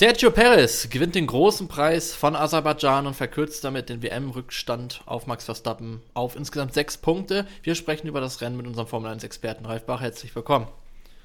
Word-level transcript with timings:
Sergio 0.00 0.30
Perez 0.30 0.88
gewinnt 0.88 1.14
den 1.14 1.26
großen 1.26 1.68
Preis 1.68 2.14
von 2.14 2.34
Aserbaidschan 2.34 3.06
und 3.06 3.12
verkürzt 3.12 3.62
damit 3.64 3.90
den 3.90 4.02
WM-Rückstand 4.02 5.02
auf 5.04 5.26
Max 5.26 5.44
Verstappen 5.44 6.00
auf 6.14 6.36
insgesamt 6.36 6.72
sechs 6.72 6.96
Punkte. 6.96 7.46
Wir 7.62 7.74
sprechen 7.74 8.08
über 8.08 8.22
das 8.22 8.40
Rennen 8.40 8.56
mit 8.56 8.66
unserem 8.66 8.86
Formel 8.86 9.12
1-Experten 9.12 9.66
Ralf 9.66 9.84
Bach. 9.84 10.00
Herzlich 10.00 10.34
willkommen. 10.34 10.68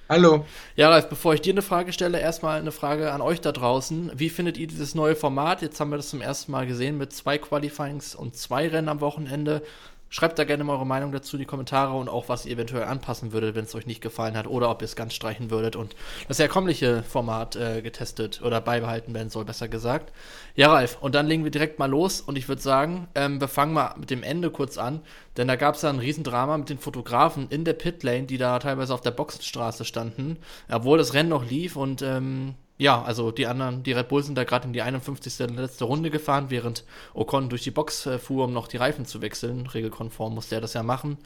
Hallo. 0.09 0.43
Ja, 0.75 0.89
Ralf, 0.89 1.07
bevor 1.07 1.33
ich 1.33 1.39
dir 1.39 1.53
eine 1.53 1.61
Frage 1.61 1.93
stelle, 1.93 2.19
erstmal 2.19 2.59
eine 2.59 2.73
Frage 2.73 3.13
an 3.13 3.21
euch 3.21 3.39
da 3.39 3.53
draußen. 3.53 4.11
Wie 4.13 4.29
findet 4.29 4.57
ihr 4.57 4.67
dieses 4.67 4.93
neue 4.93 5.15
Format? 5.15 5.61
Jetzt 5.61 5.79
haben 5.79 5.89
wir 5.89 5.95
das 5.95 6.09
zum 6.09 6.19
ersten 6.19 6.51
Mal 6.51 6.67
gesehen 6.67 6.97
mit 6.97 7.13
zwei 7.13 7.37
Qualifyings 7.37 8.13
und 8.13 8.35
zwei 8.35 8.67
Rennen 8.67 8.89
am 8.89 8.99
Wochenende. 8.99 9.61
Schreibt 10.09 10.39
da 10.39 10.43
gerne 10.43 10.63
mal 10.63 10.73
eure 10.73 10.85
Meinung 10.85 11.11
dazu 11.11 11.35
in 11.35 11.41
die 11.41 11.45
Kommentare 11.45 11.93
und 11.93 12.09
auch, 12.09 12.29
was 12.29 12.45
ihr 12.45 12.53
eventuell 12.53 12.83
anpassen 12.83 13.33
würdet, 13.33 13.55
wenn 13.55 13.65
es 13.65 13.75
euch 13.75 13.85
nicht 13.85 14.01
gefallen 14.01 14.37
hat 14.37 14.47
oder 14.47 14.69
ob 14.69 14.81
ihr 14.81 14.85
es 14.85 14.95
ganz 14.95 15.13
streichen 15.13 15.49
würdet 15.51 15.75
und 15.75 15.95
das 16.27 16.39
herkömmliche 16.39 17.03
Format 17.03 17.55
äh, 17.55 17.81
getestet 17.81 18.41
oder 18.41 18.61
beibehalten 18.61 19.13
werden 19.13 19.29
soll, 19.29 19.45
besser 19.45 19.67
gesagt. 19.67 20.13
Ja, 20.55 20.71
Ralf, 20.71 20.97
und 21.01 21.15
dann 21.15 21.27
legen 21.27 21.43
wir 21.43 21.51
direkt 21.51 21.79
mal 21.79 21.89
los 21.89 22.21
und 22.21 22.37
ich 22.37 22.47
würde 22.47 22.61
sagen, 22.61 23.07
ähm, 23.15 23.41
wir 23.41 23.47
fangen 23.47 23.73
mal 23.73 23.93
mit 23.97 24.09
dem 24.09 24.23
Ende 24.23 24.51
kurz 24.51 24.77
an, 24.77 25.01
denn 25.37 25.47
da 25.47 25.55
gab 25.55 25.75
es 25.75 25.81
ja 25.81 25.89
ein 25.89 25.99
Riesendrama 25.99 26.57
mit 26.57 26.69
den 26.69 26.79
Fotografen 26.79 27.49
in 27.49 27.65
der 27.65 27.73
Pitlane, 27.73 28.23
die 28.23 28.37
da 28.37 28.59
teilweise 28.59 28.93
auf 28.93 29.01
der 29.01 29.11
Boxenstraße 29.11 29.85
standen, 29.85 30.37
obwohl 30.71 30.97
das 30.97 31.13
Rennen 31.13 31.29
noch 31.29 31.49
lief 31.49 31.75
und 31.75 32.01
ähm, 32.01 32.55
ja, 32.77 33.01
also 33.01 33.31
die 33.31 33.47
anderen, 33.47 33.83
die 33.83 33.93
Red 33.93 34.09
Bull 34.09 34.23
sind 34.23 34.37
da 34.37 34.43
gerade 34.43 34.67
in 34.67 34.73
die 34.73 34.81
51. 34.81 35.39
letzte 35.55 35.85
Runde 35.85 36.09
gefahren, 36.09 36.47
während 36.49 36.83
Ocon 37.13 37.49
durch 37.49 37.63
die 37.63 37.71
Box 37.71 38.05
äh, 38.05 38.19
fuhr, 38.19 38.45
um 38.45 38.53
noch 38.53 38.67
die 38.67 38.77
Reifen 38.77 39.05
zu 39.05 39.21
wechseln. 39.21 39.67
Regelkonform 39.67 40.35
musste 40.35 40.55
er 40.55 40.61
das 40.61 40.73
ja 40.73 40.83
machen. 40.83 41.17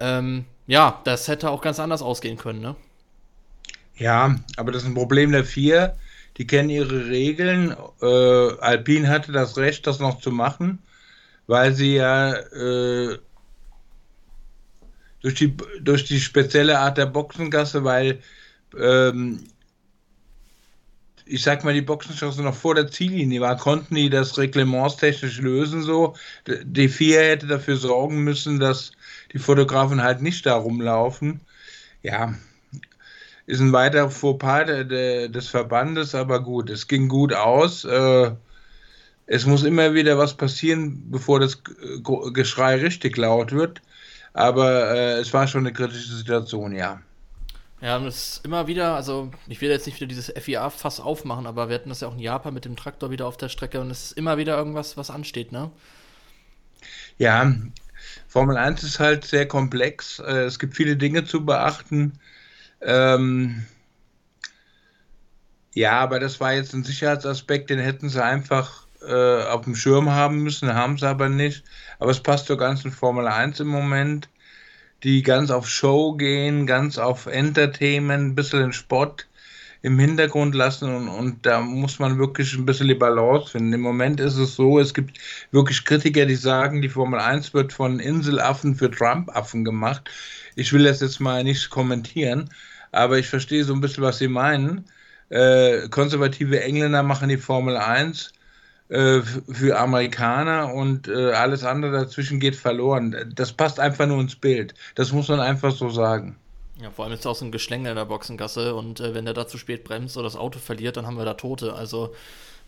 Ähm, 0.00 0.44
ja, 0.66 1.00
das 1.04 1.28
hätte 1.28 1.50
auch 1.50 1.62
ganz 1.62 1.80
anders 1.80 2.02
ausgehen 2.02 2.36
können, 2.36 2.60
ne? 2.60 2.76
Ja, 3.96 4.36
aber 4.56 4.72
das 4.72 4.82
ist 4.82 4.88
ein 4.88 4.94
Problem 4.94 5.32
der 5.32 5.44
vier. 5.44 5.96
Die 6.36 6.46
kennen 6.46 6.70
ihre 6.70 7.08
Regeln. 7.08 7.74
Äh, 8.00 8.06
Alpine 8.58 9.08
hatte 9.08 9.32
das 9.32 9.56
Recht, 9.56 9.86
das 9.86 9.98
noch 9.98 10.20
zu 10.20 10.30
machen, 10.30 10.78
weil 11.46 11.74
sie 11.74 11.96
ja 11.96 12.34
äh, 12.34 13.18
durch, 15.20 15.34
die, 15.34 15.56
durch 15.80 16.04
die 16.04 16.20
spezielle 16.20 16.78
Art 16.78 16.98
der 16.98 17.06
Boxengasse, 17.06 17.84
weil 17.84 18.20
ähm, 18.78 19.44
ich 21.24 21.42
sag 21.42 21.64
mal, 21.64 21.74
die 21.74 21.82
Boxenstraße 21.82 22.42
noch 22.42 22.54
vor 22.54 22.74
der 22.74 22.90
Ziellinie 22.90 23.40
war, 23.40 23.56
konnten 23.56 23.94
die 23.94 24.10
das 24.10 24.38
reglementstechnisch 24.38 25.40
lösen 25.40 25.82
so. 25.82 26.14
Die 26.46 26.88
vier 26.88 27.20
hätte 27.20 27.46
dafür 27.46 27.76
sorgen 27.76 28.24
müssen, 28.24 28.60
dass 28.60 28.92
die 29.32 29.38
Fotografen 29.38 30.02
halt 30.02 30.22
nicht 30.22 30.46
da 30.46 30.54
rumlaufen. 30.54 31.40
Ja, 32.02 32.34
ist 33.46 33.60
ein 33.60 33.72
weiterer 33.72 34.10
Fauxpas 34.10 34.66
de, 34.66 34.84
de, 34.84 35.28
des 35.28 35.48
Verbandes, 35.48 36.14
aber 36.14 36.42
gut, 36.42 36.70
es 36.70 36.88
ging 36.88 37.08
gut 37.08 37.32
aus. 37.32 37.84
Äh, 37.84 38.32
es 39.26 39.46
muss 39.46 39.62
immer 39.62 39.94
wieder 39.94 40.18
was 40.18 40.34
passieren, 40.36 41.10
bevor 41.10 41.40
das 41.40 41.62
Geschrei 42.32 42.76
richtig 42.76 43.16
laut 43.16 43.52
wird. 43.52 43.80
Aber 44.32 44.90
äh, 44.94 45.20
es 45.20 45.32
war 45.32 45.46
schon 45.46 45.66
eine 45.66 45.72
kritische 45.72 46.14
Situation, 46.14 46.74
ja. 46.74 47.00
Ja, 47.82 47.96
und 47.96 48.06
es 48.06 48.36
ist 48.36 48.44
immer 48.44 48.68
wieder, 48.68 48.94
also 48.94 49.32
ich 49.48 49.60
will 49.60 49.68
jetzt 49.68 49.86
nicht 49.86 49.96
wieder 49.96 50.06
dieses 50.06 50.32
FIA-Fass 50.32 51.00
aufmachen, 51.00 51.48
aber 51.48 51.68
wir 51.68 51.74
hatten 51.74 51.88
das 51.88 52.00
ja 52.00 52.06
auch 52.06 52.12
in 52.12 52.20
Japan 52.20 52.54
mit 52.54 52.64
dem 52.64 52.76
Traktor 52.76 53.10
wieder 53.10 53.26
auf 53.26 53.36
der 53.36 53.48
Strecke 53.48 53.80
und 53.80 53.90
es 53.90 54.04
ist 54.04 54.12
immer 54.12 54.38
wieder 54.38 54.56
irgendwas, 54.56 54.96
was 54.96 55.10
ansteht, 55.10 55.50
ne? 55.50 55.68
Ja, 57.18 57.52
Formel 58.28 58.56
1 58.56 58.84
ist 58.84 59.00
halt 59.00 59.24
sehr 59.24 59.48
komplex. 59.48 60.20
Äh, 60.20 60.44
es 60.44 60.60
gibt 60.60 60.76
viele 60.76 60.96
Dinge 60.96 61.24
zu 61.24 61.44
beachten. 61.44 62.20
Ähm, 62.80 63.66
ja, 65.74 65.98
aber 65.98 66.20
das 66.20 66.38
war 66.38 66.52
jetzt 66.52 66.74
ein 66.74 66.84
Sicherheitsaspekt, 66.84 67.68
den 67.68 67.80
hätten 67.80 68.08
sie 68.08 68.22
einfach 68.22 68.86
äh, 69.00 69.42
auf 69.44 69.62
dem 69.62 69.74
Schirm 69.74 70.10
haben 70.10 70.38
müssen, 70.38 70.72
haben 70.72 70.98
sie 70.98 71.08
aber 71.08 71.28
nicht. 71.28 71.64
Aber 71.98 72.12
es 72.12 72.20
passt 72.20 72.46
zur 72.46 72.58
ganzen 72.58 72.92
Formel 72.92 73.26
1 73.26 73.58
im 73.58 73.68
Moment 73.68 74.28
die 75.04 75.22
ganz 75.22 75.50
auf 75.50 75.68
Show 75.68 76.12
gehen, 76.14 76.66
ganz 76.66 76.98
auf 76.98 77.26
Entertainment, 77.26 78.32
ein 78.32 78.34
bisschen 78.34 78.60
den 78.60 78.72
Sport 78.72 79.26
im 79.82 79.98
Hintergrund 79.98 80.54
lassen 80.54 80.94
und, 80.94 81.08
und 81.08 81.44
da 81.44 81.60
muss 81.60 81.98
man 81.98 82.18
wirklich 82.18 82.54
ein 82.54 82.64
bisschen 82.64 82.86
die 82.88 82.94
Balance 82.94 83.50
finden. 83.50 83.72
Im 83.72 83.80
Moment 83.80 84.20
ist 84.20 84.36
es 84.36 84.54
so, 84.54 84.78
es 84.78 84.94
gibt 84.94 85.18
wirklich 85.50 85.84
Kritiker, 85.84 86.24
die 86.24 86.36
sagen, 86.36 86.82
die 86.82 86.88
Formel 86.88 87.18
1 87.18 87.52
wird 87.52 87.72
von 87.72 87.98
Inselaffen 87.98 88.76
für 88.76 88.90
Trump-Affen 88.90 89.64
gemacht. 89.64 90.08
Ich 90.54 90.72
will 90.72 90.84
das 90.84 91.00
jetzt 91.00 91.20
mal 91.20 91.42
nicht 91.42 91.68
kommentieren, 91.70 92.48
aber 92.92 93.18
ich 93.18 93.26
verstehe 93.28 93.64
so 93.64 93.74
ein 93.74 93.80
bisschen, 93.80 94.04
was 94.04 94.18
sie 94.18 94.28
meinen. 94.28 94.84
Äh, 95.30 95.88
konservative 95.88 96.62
Engländer 96.62 97.02
machen 97.02 97.28
die 97.28 97.38
Formel 97.38 97.76
1 97.76 98.28
äh, 98.28 98.41
für 98.92 99.78
Amerikaner 99.78 100.74
und 100.74 101.08
äh, 101.08 101.32
alles 101.32 101.64
andere 101.64 101.92
dazwischen 101.92 102.40
geht 102.40 102.56
verloren. 102.56 103.32
Das 103.34 103.52
passt 103.52 103.80
einfach 103.80 104.06
nur 104.06 104.20
ins 104.20 104.36
Bild. 104.36 104.74
Das 104.94 105.12
muss 105.12 105.28
man 105.28 105.40
einfach 105.40 105.72
so 105.72 105.88
sagen. 105.88 106.36
Ja, 106.80 106.90
vor 106.90 107.04
allem 107.04 107.14
ist 107.14 107.26
auch 107.26 107.36
so 107.36 107.44
ein 107.44 107.52
Geschlängel 107.52 107.90
in 107.90 107.96
der 107.96 108.06
Boxengasse 108.06 108.74
und 108.74 109.00
äh, 109.00 109.14
wenn 109.14 109.24
der 109.24 109.34
da 109.34 109.46
zu 109.46 109.56
spät 109.56 109.84
bremst 109.84 110.16
oder 110.16 110.24
das 110.24 110.36
Auto 110.36 110.58
verliert, 110.58 110.96
dann 110.96 111.06
haben 111.06 111.16
wir 111.16 111.24
da 111.24 111.34
Tote. 111.34 111.74
Also 111.74 112.12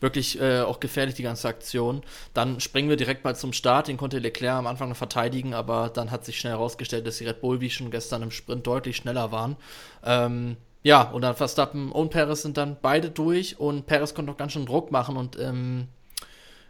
wirklich 0.00 0.40
äh, 0.40 0.60
auch 0.60 0.80
gefährlich 0.80 1.14
die 1.14 1.22
ganze 1.22 1.48
Aktion. 1.48 2.02
Dann 2.32 2.60
springen 2.60 2.88
wir 2.88 2.96
direkt 2.96 3.24
mal 3.24 3.34
zum 3.34 3.52
Start. 3.52 3.88
Den 3.88 3.96
konnte 3.96 4.18
Leclerc 4.18 4.56
am 4.56 4.66
Anfang 4.66 4.90
noch 4.90 4.96
verteidigen, 4.96 5.54
aber 5.54 5.90
dann 5.92 6.10
hat 6.10 6.24
sich 6.24 6.38
schnell 6.38 6.52
herausgestellt, 6.52 7.06
dass 7.06 7.18
die 7.18 7.26
Red 7.26 7.40
Bull 7.40 7.60
wie 7.60 7.70
schon 7.70 7.90
gestern 7.90 8.22
im 8.22 8.30
Sprint 8.30 8.66
deutlich 8.66 8.96
schneller 8.96 9.32
waren. 9.32 9.56
Ähm, 10.04 10.56
ja, 10.82 11.02
und 11.02 11.22
dann 11.22 11.34
Verstappen 11.34 11.90
und 11.90 12.10
Perez 12.10 12.42
sind 12.42 12.58
dann 12.58 12.76
beide 12.80 13.10
durch 13.10 13.58
und 13.58 13.86
Perez 13.86 14.14
konnte 14.14 14.30
noch 14.30 14.36
ganz 14.36 14.52
schön 14.52 14.66
Druck 14.66 14.92
machen 14.92 15.16
und 15.16 15.38
ähm, 15.40 15.88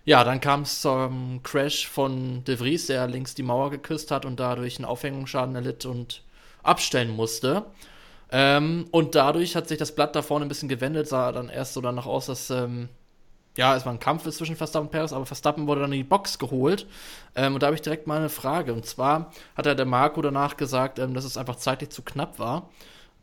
ja, 0.04 0.22
dann 0.25 0.41
kam 0.41 0.62
es 0.62 0.81
zum 0.81 1.42
Crash 1.42 1.88
von 1.88 2.44
De 2.44 2.56
Vries, 2.56 2.87
der 2.87 3.06
links 3.06 3.34
die 3.34 3.42
Mauer 3.42 3.70
geküsst 3.70 4.10
hat 4.10 4.25
und 4.25 4.38
dadurch 4.38 4.76
einen 4.76 4.84
Aufhängungsschaden 4.84 5.54
erlitt 5.54 5.87
und 5.87 6.22
abstellen 6.62 7.10
musste. 7.10 7.65
Ähm, 8.31 8.87
und 8.91 9.15
dadurch 9.15 9.56
hat 9.56 9.69
sich 9.69 9.78
das 9.78 9.94
Blatt 9.94 10.16
da 10.16 10.22
vorne 10.22 10.44
ein 10.44 10.48
bisschen 10.48 10.69
gewendet, 10.69 11.09
sah 11.09 11.32
dann 11.32 11.48
erst 11.48 11.75
so 11.75 11.81
danach 11.81 12.06
aus, 12.06 12.26
dass 12.26 12.50
ähm, 12.50 12.88
ja, 13.56 13.76
es 13.76 13.87
war 13.87 13.92
ein 13.92 14.00
Kampf 14.00 14.28
zwischen 14.28 14.56
Verstappen 14.56 14.88
und 14.88 14.92
Perez, 14.92 15.12
aber 15.12 15.26
Verstappen 15.26 15.66
wurde 15.66 15.82
dann 15.82 15.92
in 15.92 15.98
die 15.98 16.04
Box 16.04 16.38
geholt. 16.38 16.86
Ähm, 17.36 17.54
und 17.54 17.62
da 17.62 17.66
habe 17.66 17.76
ich 17.76 17.82
direkt 17.82 18.06
mal 18.06 18.19
eine 18.19 18.28
Frage. 18.28 18.75
Und 18.75 18.84
zwar 18.86 19.32
hat 19.56 19.66
er 19.66 19.75
der 19.75 19.86
Marco 19.86 20.21
danach 20.22 20.56
gesagt, 20.56 20.98
ähm, 20.98 21.15
dass 21.15 21.25
es 21.25 21.36
einfach 21.36 21.56
zeitlich 21.56 21.91
zu 21.91 22.03
knapp 22.03 22.38
war. 22.38 22.71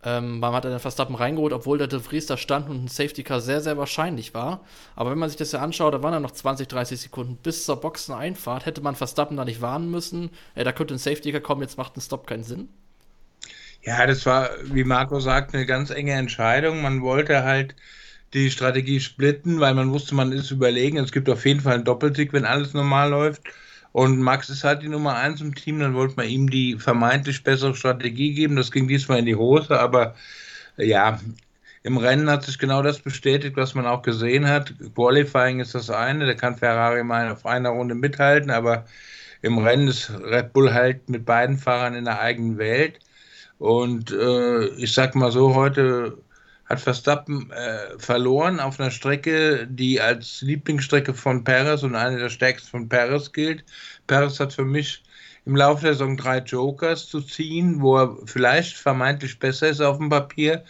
Ähm, 0.03 0.41
warum 0.41 0.56
hat 0.56 0.63
den 0.63 0.79
Verstappen 0.79 1.16
reingeholt, 1.16 1.53
obwohl 1.53 1.78
der 1.78 1.88
De 1.88 2.00
Vries 2.00 2.25
da 2.25 2.38
stand 2.38 2.69
und 2.69 2.85
ein 2.85 2.88
Safety 2.88 3.23
Car 3.23 3.39
sehr, 3.41 3.62
sehr 3.62 3.78
wahrscheinlich 3.78 4.34
war. 4.34 4.62
Aber 4.95 5.12
wenn 5.12 5.19
man 5.19 5.29
sich 5.29 5.38
das 5.38 5.51
ja 5.51 5.59
anschaut, 5.59 5.94
da 5.94 6.01
waren 6.03 6.13
ja 6.13 6.19
noch 6.19 6.31
20, 6.31 6.67
30 6.67 7.00
Sekunden 7.00 7.38
bis 7.38 7.66
zur 7.66 7.79
Boxeneinfahrt. 7.81 8.66
Hätte 8.66 8.81
man 8.81 8.95
Verstappen 8.95 9.38
da 9.38 9.45
nicht 9.45 9.61
warnen 9.61 9.91
müssen, 9.91 10.31
äh, 10.56 10.63
da 10.63 10.72
könnte 10.72 10.95
ein 10.95 10.97
Safety 11.00 11.31
Car 11.31 11.41
kommen, 11.41 11.61
jetzt 11.61 11.78
macht 11.78 11.95
ein 11.97 12.01
Stop 12.01 12.28
keinen 12.28 12.44
Sinn. 12.44 12.69
Ja, 13.84 14.06
das 14.06 14.25
war, 14.25 14.50
wie 14.63 14.84
Marco 14.84 15.19
sagt, 15.19 15.53
eine 15.56 15.66
ganz 15.66 15.90
enge 15.90 16.13
Entscheidung. 16.13 16.81
Man 16.81 17.01
wollte 17.01 17.44
halt 17.44 17.75
die 18.34 18.51
Strategie 18.51 19.00
splitten, 19.00 19.59
weil 19.59 19.73
man 19.73 19.91
wusste, 19.91 20.16
man 20.16 20.31
ist 20.31 20.51
überlegen. 20.51 20.97
Es 20.97 21.11
gibt 21.11 21.29
auf 21.29 21.45
jeden 21.45 21.61
Fall 21.61 21.75
einen 21.75 21.85
Doppelsieg, 21.85 22.34
wenn 22.34 22.45
alles 22.45 22.73
normal 22.73 23.09
läuft. 23.09 23.44
Und 23.91 24.22
Max 24.22 24.50
ist 24.50 24.63
halt 24.63 24.84
die 24.84 24.90
Nummer 24.90 25.16
eins 25.16 25.41
im 25.41 25.53
Team, 25.53 25.79
dann 25.79 25.94
wollte 25.94 26.16
man 26.16 26.28
ihm 26.28 26.50
die 26.50 26.78
vermeintlich 26.78 27.44
bessere 27.44 27.75
Strategie 27.75 28.34
geben. 28.34 28.56
Das 28.56 28.72
ging 28.72 28.88
diesmal 28.88 29.19
in 29.19 29.25
die 29.25 29.35
Hose, 29.35 29.79
aber 29.79 30.16
ja, 30.78 31.19
im 31.84 31.97
Rennen 31.97 32.29
hat 32.29 32.44
sich 32.44 32.59
genau 32.59 32.81
das 32.84 33.00
bestätigt, 33.00 33.57
was 33.57 33.74
man 33.75 33.85
auch 33.88 34.02
gesehen 34.03 34.47
hat. 34.47 34.74
Qualifying 34.96 35.59
ist 35.59 35.75
das 35.75 35.90
eine, 35.90 36.25
da 36.28 36.34
kann 36.35 36.57
Ferrari 36.57 37.03
mal 37.03 37.31
auf 37.31 37.46
einer 37.46 37.69
Runde 37.69 37.96
mithalten, 37.96 38.52
aber 38.52 38.85
im 39.41 39.57
Rennen 39.57 39.88
ist 39.88 40.12
Red 40.12 40.53
Bull 40.53 40.73
halt 40.73 41.09
mit 41.09 41.25
beiden 41.25 41.58
Fahrern 41.58 41.96
in 41.96 42.06
der 42.06 42.19
eigenen 42.19 42.58
Welt. 42.58 43.00
Und 43.58 44.12
äh, 44.12 44.68
ich 44.75 44.94
sag 44.94 45.16
mal 45.16 45.31
so, 45.31 45.56
heute 45.56 46.18
hat 46.71 46.79
Verstappen 46.79 47.51
äh, 47.51 47.99
verloren 47.99 48.59
auf 48.59 48.79
einer 48.79 48.91
Strecke, 48.91 49.67
die 49.69 49.99
als 49.99 50.41
Lieblingsstrecke 50.41 51.13
von 51.13 51.43
Perez 51.43 51.84
und 51.84 51.96
eine 51.96 52.17
der 52.17 52.29
stärksten 52.29 52.69
von 52.69 52.90
Perez 52.90 53.34
gilt. 53.34 53.66
Perez 54.07 54.40
hat 54.40 54.53
für 54.53 54.66
mich 54.66 55.03
im 55.46 55.55
Laufe 55.55 55.84
der 55.84 55.93
Saison 55.93 56.16
drei 56.16 56.40
Jokers 56.40 57.07
zu 57.07 57.22
ziehen, 57.22 57.81
wo 57.81 57.97
er 57.97 58.16
vielleicht 58.25 58.78
vermeintlich 58.78 59.37
besser 59.40 59.69
ist 59.69 59.81
auf 59.81 59.97
dem 59.97 60.09
Papier. 60.09 60.63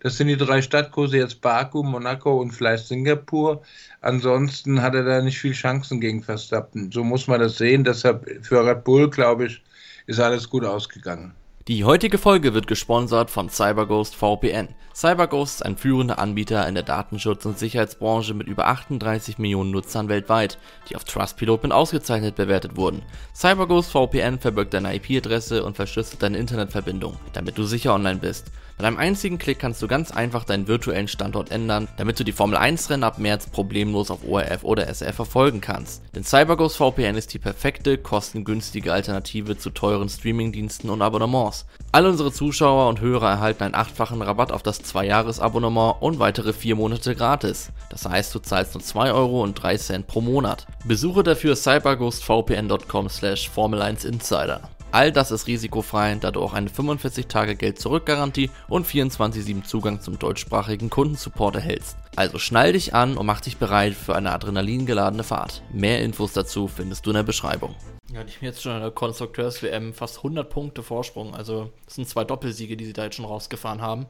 Das 0.00 0.16
sind 0.16 0.28
die 0.28 0.36
drei 0.36 0.62
Stadtkurse 0.62 1.16
jetzt 1.16 1.40
Baku, 1.40 1.82
Monaco 1.82 2.40
und 2.40 2.52
vielleicht 2.52 2.86
Singapur. 2.86 3.62
Ansonsten 4.00 4.80
hat 4.80 4.94
er 4.94 5.02
da 5.02 5.20
nicht 5.22 5.40
viel 5.40 5.54
Chancen 5.54 6.00
gegen 6.00 6.22
Verstappen. 6.22 6.92
So 6.92 7.02
muss 7.02 7.26
man 7.26 7.40
das 7.40 7.58
sehen. 7.58 7.82
Deshalb 7.82 8.24
für 8.42 8.64
Red 8.64 8.84
Bull, 8.84 9.10
glaube 9.10 9.46
ich, 9.46 9.62
ist 10.06 10.20
alles 10.20 10.48
gut 10.48 10.64
ausgegangen. 10.64 11.34
Die 11.68 11.84
heutige 11.84 12.16
Folge 12.16 12.54
wird 12.54 12.66
gesponsert 12.66 13.28
von 13.30 13.50
CyberGhost 13.50 14.16
VPN. 14.16 14.68
CyberGhost 14.94 15.56
ist 15.56 15.66
ein 15.66 15.76
führender 15.76 16.18
Anbieter 16.18 16.66
in 16.66 16.74
der 16.74 16.82
Datenschutz- 16.82 17.44
und 17.44 17.58
Sicherheitsbranche 17.58 18.32
mit 18.32 18.46
über 18.46 18.68
38 18.68 19.36
Millionen 19.36 19.70
Nutzern 19.70 20.08
weltweit, 20.08 20.56
die 20.88 20.96
auf 20.96 21.04
Trustpilot 21.04 21.64
mit 21.64 21.72
ausgezeichnet 21.72 22.36
bewertet 22.36 22.76
wurden. 22.76 23.02
CyberGhost 23.34 23.90
VPN 23.90 24.38
verbirgt 24.38 24.72
deine 24.72 24.96
IP-Adresse 24.96 25.62
und 25.62 25.76
verschlüsselt 25.76 26.22
deine 26.22 26.38
Internetverbindung, 26.38 27.18
damit 27.34 27.58
du 27.58 27.64
sicher 27.64 27.92
online 27.92 28.20
bist. 28.20 28.50
Mit 28.78 28.86
einem 28.86 28.96
einzigen 28.96 29.38
Klick 29.38 29.58
kannst 29.58 29.82
du 29.82 29.88
ganz 29.88 30.12
einfach 30.12 30.44
deinen 30.44 30.68
virtuellen 30.68 31.08
Standort 31.08 31.50
ändern, 31.50 31.88
damit 31.96 32.20
du 32.20 32.24
die 32.24 32.30
Formel 32.30 32.56
1 32.56 32.90
Rennen 32.90 33.02
ab 33.02 33.18
März 33.18 33.48
problemlos 33.50 34.08
auf 34.12 34.20
ORF 34.24 34.62
oder 34.62 34.86
SRF 34.86 35.16
verfolgen 35.16 35.60
kannst. 35.60 36.00
Denn 36.14 36.22
CyberGhost 36.22 36.76
VPN 36.76 37.16
ist 37.16 37.34
die 37.34 37.40
perfekte, 37.40 37.98
kostengünstige 37.98 38.92
Alternative 38.92 39.58
zu 39.58 39.70
teuren 39.70 40.08
Streamingdiensten 40.08 40.90
und 40.90 41.02
Abonnements. 41.02 41.57
Alle 41.90 42.10
unsere 42.10 42.30
Zuschauer 42.30 42.90
und 42.90 43.00
Hörer 43.00 43.30
erhalten 43.30 43.64
einen 43.64 43.74
achtfachen 43.74 44.20
Rabatt 44.20 44.52
auf 44.52 44.62
das 44.62 44.84
2-Jahres-Abonnement 44.84 45.96
und 46.00 46.18
weitere 46.18 46.52
4 46.52 46.76
Monate 46.76 47.14
gratis. 47.14 47.70
Das 47.88 48.04
heißt, 48.04 48.34
du 48.34 48.40
zahlst 48.40 48.74
nur 48.74 48.82
2 48.82 49.12
Euro 49.12 49.42
und 49.42 49.54
3 49.54 49.78
Cent 49.78 50.06
pro 50.06 50.20
Monat. 50.20 50.66
Besuche 50.84 51.22
dafür 51.22 51.56
cyberghostvpn.com 51.56 53.08
slash 53.08 53.48
Formel 53.48 53.80
1 53.80 54.04
Insider. 54.04 54.60
All 54.90 55.12
das 55.12 55.30
ist 55.30 55.46
risikofrei, 55.46 56.14
da 56.14 56.30
du 56.30 56.40
auch 56.40 56.54
eine 56.54 56.70
45-Tage-Geld-Zurück-Garantie 56.70 58.50
und 58.68 58.86
24-7 58.86 59.64
Zugang 59.64 60.00
zum 60.00 60.18
deutschsprachigen 60.18 60.88
Kundensupport 60.88 61.56
erhältst. 61.56 61.98
Also 62.16 62.38
schnall 62.38 62.72
dich 62.72 62.94
an 62.94 63.18
und 63.18 63.26
mach 63.26 63.42
dich 63.42 63.58
bereit 63.58 63.92
für 63.92 64.16
eine 64.16 64.32
adrenalingeladene 64.32 65.24
Fahrt. 65.24 65.62
Mehr 65.70 66.00
Infos 66.00 66.32
dazu 66.32 66.68
findest 66.68 67.04
du 67.04 67.10
in 67.10 67.16
der 67.16 67.22
Beschreibung. 67.22 67.74
Ja, 68.10 68.24
die 68.24 68.32
haben 68.32 68.44
jetzt 68.46 68.62
schon 68.62 68.76
in 68.76 68.80
der 68.80 68.90
Konstrukteurs-WM 68.90 69.92
fast 69.92 70.16
100 70.16 70.48
Punkte 70.48 70.82
Vorsprung. 70.82 71.34
Also, 71.34 71.70
das 71.84 71.96
sind 71.96 72.08
zwei 72.08 72.24
Doppelsiege, 72.24 72.74
die 72.74 72.86
sie 72.86 72.94
da 72.94 73.04
jetzt 73.04 73.16
schon 73.16 73.26
rausgefahren 73.26 73.82
haben. 73.82 74.06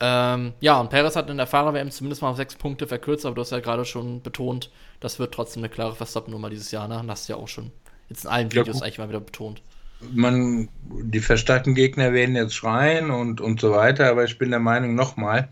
Ähm, 0.00 0.54
ja, 0.58 0.80
und 0.80 0.90
Perez 0.90 1.14
hat 1.14 1.30
in 1.30 1.36
der 1.36 1.46
Fahrer-WM 1.46 1.92
zumindest 1.92 2.22
mal 2.22 2.30
auf 2.30 2.36
sechs 2.36 2.56
Punkte 2.56 2.88
verkürzt, 2.88 3.24
aber 3.24 3.36
du 3.36 3.42
hast 3.42 3.52
ja 3.52 3.60
gerade 3.60 3.84
schon 3.84 4.22
betont, 4.22 4.70
das 4.98 5.20
wird 5.20 5.32
trotzdem 5.32 5.62
eine 5.62 5.68
klare 5.68 5.94
Verstappen-Nummer 5.94 6.50
dieses 6.50 6.72
Jahr. 6.72 6.88
Ne? 6.88 6.96
Das 6.96 7.20
hast 7.20 7.28
du 7.28 7.34
ja 7.34 7.38
auch 7.38 7.46
schon 7.46 7.70
jetzt 8.08 8.24
in 8.24 8.30
allen 8.30 8.50
Videos 8.50 8.80
ja, 8.80 8.82
eigentlich 8.82 8.98
mal 8.98 9.08
wieder 9.08 9.20
betont 9.20 9.62
man, 10.00 10.68
die 10.82 11.20
verstärkten 11.20 11.74
Gegner 11.74 12.12
werden 12.12 12.36
jetzt 12.36 12.54
schreien 12.54 13.10
und, 13.10 13.40
und 13.40 13.60
so 13.60 13.72
weiter, 13.72 14.10
aber 14.10 14.24
ich 14.24 14.38
bin 14.38 14.50
der 14.50 14.60
Meinung 14.60 14.94
nochmal, 14.94 15.48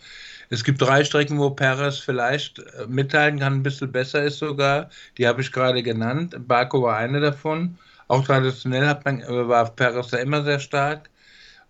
es 0.51 0.63
gibt 0.63 0.81
drei 0.81 1.05
Strecken, 1.05 1.39
wo 1.39 1.51
Perez 1.51 1.99
vielleicht 1.99 2.59
äh, 2.59 2.87
mitteilen 2.87 3.39
kann, 3.41 3.55
ein 3.55 3.63
bisschen 3.63 3.91
besser 3.91 4.23
ist 4.23 4.39
sogar. 4.39 4.91
Die 5.19 5.27
habe 5.27 5.41
ich 5.41 5.51
gerade 5.53 5.83
genannt. 5.83 6.37
Baku 6.47 6.83
war 6.83 6.97
eine 6.97 7.21
davon. 7.21 7.79
Auch 8.09 8.25
traditionell 8.25 8.87
hat 8.87 9.05
man, 9.05 9.21
äh, 9.21 9.49
war 9.49 9.71
Perez 9.71 10.09
da 10.09 10.19
immer 10.19 10.45
sehr 10.45 10.61
stark. 10.61 11.11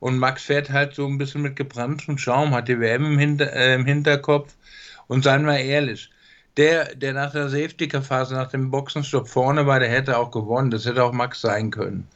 Und 0.01 0.19
Max 0.19 0.43
fährt 0.43 0.71
halt 0.71 0.95
so 0.95 1.07
ein 1.07 1.19
bisschen 1.19 1.43
mit 1.43 1.57
gebranntem 1.57 2.19
Schaum, 2.19 2.53
hat 2.53 2.69
die 2.69 2.79
WM 2.79 3.07
im, 3.07 3.19
Hinter, 3.19 3.53
äh, 3.55 3.75
im 3.75 3.87
Hinterkopf. 3.87 4.53
Und 5.07 5.25
seien 5.25 5.47
wir 5.47 5.59
ehrlich, 5.59 6.11
der, 6.57 6.95
der 6.95 7.15
nach 7.15 7.33
der 7.33 7.49
Safety-Phase, 7.49 8.35
nach 8.35 8.51
dem 8.51 8.71
Boxenstopp 8.71 9.29
vorne 9.29 9.67
war, 9.67 9.81
der 9.81 9.89
hätte 9.89 10.19
auch 10.19 10.31
gewonnen. 10.31 10.71
Das 10.71 10.85
hätte 10.85 11.03
auch 11.05 11.13
Max 11.13 11.41
sein 11.41 11.71
können. 11.71 12.07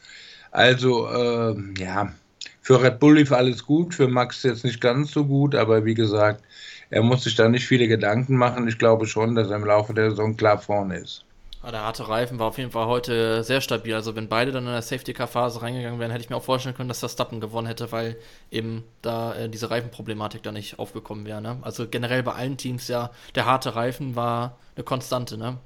Also, 0.50 1.09
äh, 1.09 1.55
ja, 1.79 2.12
für 2.61 2.83
Red 2.83 2.99
Bull 3.00 3.17
lief 3.17 3.33
alles 3.33 3.65
gut, 3.65 3.95
für 3.95 4.09
Max 4.09 4.43
jetzt 4.43 4.65
nicht 4.65 4.81
ganz 4.81 5.12
so 5.12 5.25
gut, 5.25 5.55
aber 5.55 5.85
wie 5.85 5.95
gesagt, 5.95 6.43
er 6.91 7.03
muss 7.03 7.25
sich 7.25 7.35
da 7.35 7.49
nicht 7.49 7.67
viele 7.67 7.89
Gedanken 7.89 8.37
machen. 8.37 8.69
Ich 8.69 8.79
glaube 8.79 9.06
schon, 9.06 9.35
dass 9.35 9.49
er 9.49 9.56
im 9.56 9.65
Laufe 9.65 9.95
der 9.95 10.11
Saison 10.11 10.37
klar 10.37 10.59
vorne 10.59 10.99
ist. 10.99 11.25
Der 11.65 11.83
harte 11.83 12.09
Reifen 12.09 12.39
war 12.39 12.47
auf 12.47 12.56
jeden 12.56 12.71
Fall 12.71 12.87
heute 12.87 13.43
sehr 13.43 13.61
stabil. 13.61 13.93
Also 13.93 14.15
wenn 14.15 14.29
beide 14.29 14.53
dann 14.53 14.65
in 14.65 14.73
der 14.73 14.81
Safety-Car-Phase 14.81 15.61
reingegangen 15.61 15.99
wären, 15.99 16.11
hätte 16.11 16.23
ich 16.23 16.31
mir 16.31 16.37
auch 16.37 16.45
vorstellen 16.45 16.75
können, 16.75 16.89
dass 16.89 17.00
Verstappen 17.00 17.41
gewonnen 17.41 17.67
hätte, 17.67 17.91
weil 17.91 18.17
eben 18.50 18.85
da 19.03 19.35
äh, 19.35 19.49
diese 19.49 19.71
Reifenproblematik 19.71 20.43
da 20.43 20.53
nicht 20.53 20.79
aufgekommen 20.79 21.27
wäre. 21.27 21.43
Ne? 21.43 21.59
Also 21.62 21.89
generell 21.89 22.23
bei 22.23 22.33
allen 22.33 22.56
Teams 22.56 22.89
ja, 22.89 23.11
der 23.35 23.45
harte 23.45 23.75
Reifen 23.75 24.15
war 24.15 24.56
eine 24.77 24.85
Konstante. 24.85 25.37
Ne? 25.37 25.59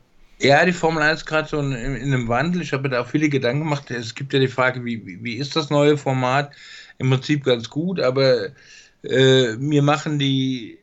Ja, 0.42 0.64
die 0.64 0.72
Formel 0.72 1.04
1 1.04 1.20
ist 1.20 1.26
gerade 1.26 1.48
so 1.48 1.60
in, 1.60 1.70
in, 1.70 2.02
einem 2.02 2.26
Wandel. 2.26 2.62
Ich 2.62 2.72
habe 2.72 2.88
da 2.88 3.00
auch 3.00 3.06
viele 3.06 3.28
Gedanken 3.28 3.60
gemacht. 3.60 3.92
Es 3.92 4.12
gibt 4.12 4.32
ja 4.32 4.40
die 4.40 4.48
Frage, 4.48 4.84
wie, 4.84 5.06
wie, 5.06 5.22
wie 5.22 5.36
ist 5.36 5.54
das 5.54 5.70
neue 5.70 5.96
Format? 5.96 6.52
Im 6.98 7.10
Prinzip 7.10 7.44
ganz 7.44 7.70
gut, 7.70 8.00
aber 8.00 8.48
äh, 9.04 9.52
mir 9.58 9.82
machen 9.82 10.18
die 10.18 10.80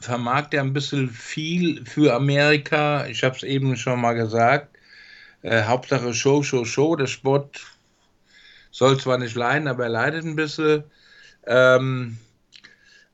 Vermarkter 0.00 0.60
ein 0.60 0.74
bisschen 0.74 1.08
viel 1.08 1.82
für 1.86 2.14
Amerika. 2.14 3.06
Ich 3.06 3.24
habe 3.24 3.34
es 3.36 3.42
eben 3.42 3.74
schon 3.78 4.02
mal 4.02 4.12
gesagt. 4.12 4.76
Äh, 5.40 5.62
Hauptsache 5.62 6.12
Show, 6.12 6.42
Show, 6.42 6.66
Show. 6.66 6.94
Der 6.94 7.06
Sport 7.06 7.58
soll 8.70 9.00
zwar 9.00 9.16
nicht 9.16 9.34
leiden, 9.34 9.66
aber 9.66 9.84
er 9.84 9.90
leidet 9.90 10.26
ein 10.26 10.36
bisschen. 10.36 10.84
Ähm, 11.46 12.18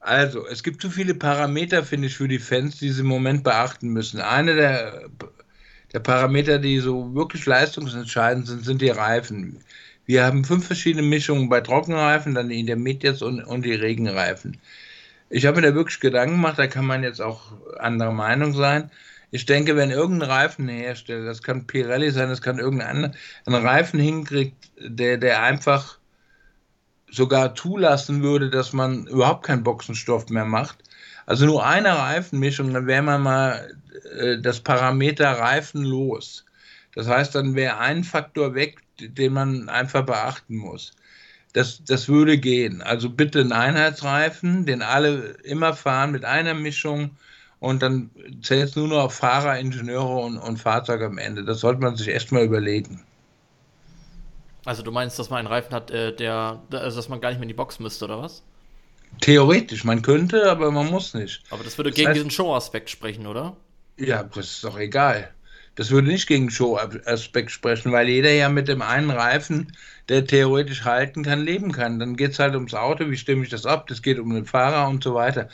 also, 0.00 0.48
es 0.48 0.64
gibt 0.64 0.82
zu 0.82 0.90
viele 0.90 1.14
Parameter, 1.14 1.84
finde 1.84 2.08
ich, 2.08 2.16
für 2.16 2.26
die 2.26 2.40
Fans, 2.40 2.78
die 2.78 2.90
sie 2.90 3.02
im 3.02 3.06
Moment 3.06 3.44
beachten 3.44 3.90
müssen. 3.90 4.20
Eine 4.20 4.56
der 4.56 5.10
der 5.96 6.00
Parameter, 6.00 6.58
die 6.58 6.78
so 6.78 7.14
wirklich 7.14 7.46
leistungsentscheidend 7.46 8.46
sind, 8.46 8.66
sind 8.66 8.82
die 8.82 8.90
Reifen. 8.90 9.64
Wir 10.04 10.26
haben 10.26 10.44
fünf 10.44 10.66
verschiedene 10.66 11.02
Mischungen 11.02 11.48
bei 11.48 11.62
Trockenreifen, 11.62 12.34
dann 12.34 12.50
die 12.50 12.60
Intermediates 12.60 13.22
und, 13.22 13.42
und 13.42 13.64
die 13.64 13.72
Regenreifen. 13.72 14.58
Ich 15.30 15.46
habe 15.46 15.58
mir 15.58 15.68
da 15.68 15.74
wirklich 15.74 15.98
Gedanken 15.98 16.34
gemacht, 16.34 16.58
da 16.58 16.66
kann 16.66 16.84
man 16.84 17.02
jetzt 17.02 17.22
auch 17.22 17.50
anderer 17.78 18.12
Meinung 18.12 18.52
sein. 18.52 18.90
Ich 19.30 19.46
denke, 19.46 19.74
wenn 19.74 19.90
irgendein 19.90 20.28
Reifenhersteller, 20.28 21.24
das 21.24 21.42
kann 21.42 21.66
Pirelli 21.66 22.10
sein, 22.10 22.28
das 22.28 22.42
kann 22.42 22.58
irgendein 22.58 23.14
einen 23.46 23.66
Reifen 23.66 23.98
hinkriegt, 23.98 24.68
der, 24.78 25.16
der 25.16 25.42
einfach 25.42 25.96
sogar 27.10 27.54
zulassen 27.54 28.22
würde, 28.22 28.50
dass 28.50 28.74
man 28.74 29.06
überhaupt 29.06 29.46
keinen 29.46 29.62
Boxenstoff 29.62 30.28
mehr 30.28 30.44
macht. 30.44 30.76
Also 31.26 31.44
nur 31.44 31.66
eine 31.66 31.90
Reifenmischung, 31.90 32.72
dann 32.72 32.86
wäre 32.86 33.02
man 33.02 33.22
mal 33.22 33.76
äh, 34.18 34.38
das 34.38 34.60
Parameter 34.60 35.30
Reifen 35.32 35.84
los. 35.84 36.44
Das 36.94 37.08
heißt, 37.08 37.34
dann 37.34 37.54
wäre 37.54 37.78
ein 37.78 38.04
Faktor 38.04 38.54
weg, 38.54 38.78
den 38.98 39.32
man 39.32 39.68
einfach 39.68 40.06
beachten 40.06 40.56
muss. 40.56 40.92
Das, 41.52 41.82
das 41.84 42.08
würde 42.08 42.38
gehen. 42.38 42.80
Also 42.80 43.10
bitte 43.10 43.40
einen 43.40 43.52
Einheitsreifen, 43.52 44.66
den 44.66 44.82
alle 44.82 45.36
immer 45.42 45.74
fahren 45.74 46.12
mit 46.12 46.24
einer 46.24 46.54
Mischung 46.54 47.16
und 47.58 47.82
dann 47.82 48.10
zählt 48.42 48.70
es 48.70 48.76
nur 48.76 48.88
noch 48.88 49.04
auf 49.04 49.14
Fahrer, 49.14 49.58
Ingenieure 49.58 50.24
und, 50.24 50.38
und 50.38 50.58
Fahrzeug 50.58 51.02
am 51.02 51.18
Ende. 51.18 51.44
Das 51.44 51.60
sollte 51.60 51.80
man 51.80 51.96
sich 51.96 52.08
erstmal 52.08 52.44
überlegen. 52.44 53.02
Also 54.64 54.82
du 54.82 54.90
meinst, 54.92 55.18
dass 55.18 55.30
man 55.30 55.40
einen 55.40 55.48
Reifen 55.48 55.74
hat, 55.74 55.90
äh, 55.90 56.14
der, 56.14 56.60
also 56.70 56.96
dass 56.96 57.08
man 57.08 57.20
gar 57.20 57.30
nicht 57.30 57.38
mehr 57.38 57.44
in 57.44 57.48
die 57.48 57.54
Box 57.54 57.78
müsste, 57.78 58.04
oder 58.04 58.20
was? 58.20 58.42
Theoretisch, 59.20 59.84
man 59.84 60.02
könnte, 60.02 60.50
aber 60.50 60.70
man 60.70 60.86
muss 60.86 61.14
nicht. 61.14 61.42
Aber 61.50 61.64
das 61.64 61.78
würde 61.78 61.90
das 61.90 61.96
gegen 61.96 62.08
heißt, 62.08 62.16
diesen 62.16 62.30
Show-Aspekt 62.30 62.90
sprechen, 62.90 63.26
oder? 63.26 63.56
Ja, 63.98 64.22
das 64.22 64.46
ist 64.46 64.64
doch 64.64 64.78
egal. 64.78 65.30
Das 65.74 65.90
würde 65.90 66.08
nicht 66.08 66.26
gegen 66.26 66.50
Show-Aspekt 66.50 67.50
sprechen, 67.50 67.92
weil 67.92 68.08
jeder 68.08 68.30
ja 68.32 68.48
mit 68.48 68.68
dem 68.68 68.82
einen 68.82 69.10
Reifen, 69.10 69.72
der 70.08 70.26
theoretisch 70.26 70.84
halten 70.84 71.22
kann, 71.22 71.44
leben 71.44 71.72
kann. 71.72 71.98
Dann 71.98 72.16
geht 72.16 72.32
es 72.32 72.38
halt 72.38 72.54
ums 72.54 72.74
Auto, 72.74 73.10
wie 73.10 73.16
stimme 73.16 73.44
ich 73.44 73.50
das 73.50 73.66
ab? 73.66 73.86
Das 73.86 74.02
geht 74.02 74.18
um 74.18 74.34
den 74.34 74.46
Fahrer 74.46 74.88
und 74.88 75.04
so 75.04 75.14
weiter. 75.14 75.48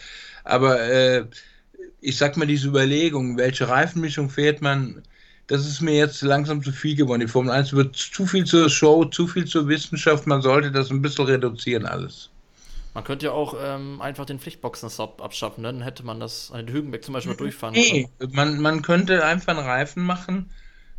Aber 0.44 0.80
äh, 0.80 1.24
ich 2.00 2.16
sag 2.16 2.36
mal, 2.36 2.46
diese 2.46 2.68
Überlegung, 2.68 3.36
welche 3.36 3.68
Reifenmischung 3.68 4.28
fährt 4.28 4.60
man, 4.60 5.02
das 5.46 5.66
ist 5.66 5.80
mir 5.80 5.94
jetzt 5.94 6.22
langsam 6.22 6.62
zu 6.62 6.72
viel 6.72 6.96
geworden. 6.96 7.20
Die 7.20 7.28
Formel 7.28 7.52
1 7.52 7.72
wird 7.72 7.96
zu 7.96 8.26
viel 8.26 8.44
zur 8.44 8.70
Show, 8.70 9.04
zu 9.04 9.26
viel 9.26 9.44
zur 9.44 9.68
Wissenschaft. 9.68 10.26
Man 10.26 10.42
sollte 10.42 10.70
das 10.70 10.90
ein 10.90 11.02
bisschen 11.02 11.26
reduzieren 11.26 11.86
alles. 11.86 12.31
Man 12.94 13.04
könnte 13.04 13.26
ja 13.26 13.32
auch 13.32 13.54
ähm, 13.58 14.00
einfach 14.02 14.26
den 14.26 14.38
Pflichtboxen-Stop 14.38 15.22
abschaffen, 15.22 15.62
ne? 15.62 15.72
dann 15.72 15.82
hätte 15.82 16.04
man 16.04 16.20
das 16.20 16.50
an 16.52 16.66
den 16.66 16.74
Hügenbeck 16.74 17.02
zum 17.02 17.14
Beispiel 17.14 17.32
mal 17.32 17.38
durchfahren 17.38 17.74
Nee, 17.74 18.08
man, 18.32 18.60
man 18.60 18.82
könnte 18.82 19.24
einfach 19.24 19.56
einen 19.56 19.66
Reifen 19.66 20.04
machen, 20.04 20.50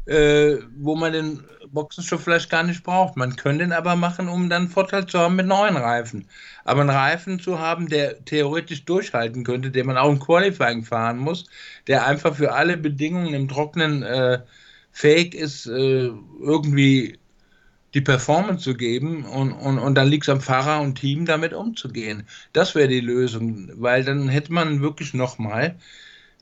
äh, 0.05 0.57
wo 0.75 0.95
man 0.95 1.13
den 1.13 1.43
Boxenstoff 1.71 2.23
vielleicht 2.23 2.49
gar 2.49 2.63
nicht 2.63 2.83
braucht. 2.83 3.15
Man 3.15 3.35
könnte 3.35 3.63
ihn 3.63 3.71
aber 3.71 3.95
machen, 3.95 4.27
um 4.27 4.49
dann 4.49 4.69
Vorteil 4.69 5.05
zu 5.05 5.19
haben 5.19 5.35
mit 5.35 5.45
neuen 5.45 5.77
Reifen. 5.77 6.27
Aber 6.65 6.81
einen 6.81 6.89
Reifen 6.89 7.39
zu 7.39 7.59
haben, 7.59 7.87
der 7.87 8.25
theoretisch 8.25 8.85
durchhalten 8.85 9.43
könnte, 9.43 9.71
den 9.71 9.85
man 9.85 9.97
auch 9.97 10.09
im 10.09 10.19
Qualifying 10.19 10.83
fahren 10.83 11.19
muss, 11.19 11.45
der 11.87 12.05
einfach 12.05 12.35
für 12.35 12.53
alle 12.53 12.75
Bedingungen 12.77 13.33
im 13.33 13.47
Trocknen 13.47 14.03
äh, 14.03 14.39
fähig 14.91 15.35
ist, 15.35 15.67
äh, 15.67 16.09
irgendwie 16.39 17.19
die 17.93 18.01
Performance 18.01 18.63
zu 18.63 18.75
geben 18.75 19.25
und, 19.25 19.51
und, 19.51 19.77
und 19.79 19.95
dann 19.95 20.07
liegt 20.07 20.23
es 20.23 20.29
am 20.29 20.41
Fahrer 20.41 20.81
und 20.81 20.95
Team, 20.95 21.25
damit 21.25 21.53
umzugehen. 21.53 22.27
Das 22.51 22.75
wäre 22.75 22.87
die 22.87 23.01
Lösung, 23.01 23.69
weil 23.75 24.03
dann 24.03 24.29
hätte 24.29 24.51
man 24.51 24.81
wirklich 24.81 25.13
nochmal 25.13 25.75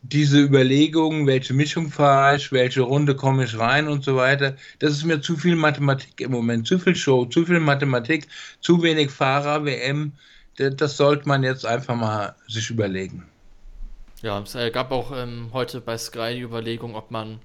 diese 0.04 0.40
Überlegungen, 0.40 1.28
welche 1.28 1.54
Mischung 1.54 1.92
fahre 1.92 2.38
ich, 2.38 2.52
welche 2.52 2.82
Runde 2.82 3.16
komme 3.16 3.44
ich 3.44 3.58
rein 3.58 3.88
und 3.88 4.04
so 4.04 4.16
weiter. 4.16 4.56
Das 4.80 4.94
ist 4.94 5.04
mir 5.04 5.22
zu 5.22 5.38
viel 5.38 5.56
Mathematik 5.56 6.20
im 6.22 6.32
Moment, 6.32 6.68
zu 6.68 6.80
viel 6.80 6.96
Show, 6.96 7.26
zu 7.26 7.46
viel 7.46 7.60
Mathematik, 7.60 8.28
zu 8.62 8.82
wenig 8.82 9.12
Fahrer, 9.12 9.64
WM. 9.66 10.14
Das 10.56 10.98
sollte 10.98 11.28
man 11.28 11.44
jetzt 11.44 11.66
einfach 11.66 11.96
mal 11.96 12.36
sich 12.48 12.70
überlegen. 12.70 13.26
Ja, 14.22 14.40
es 14.40 14.54
äh, 14.54 14.70
gab 14.70 14.92
auch 14.92 15.12
ähm, 15.16 15.50
heute 15.54 15.82
bei 15.82 15.98
Sky 15.98 16.36
die 16.36 16.42
Überlegung, 16.42 16.96
ob 16.96 17.10
man 17.10 17.40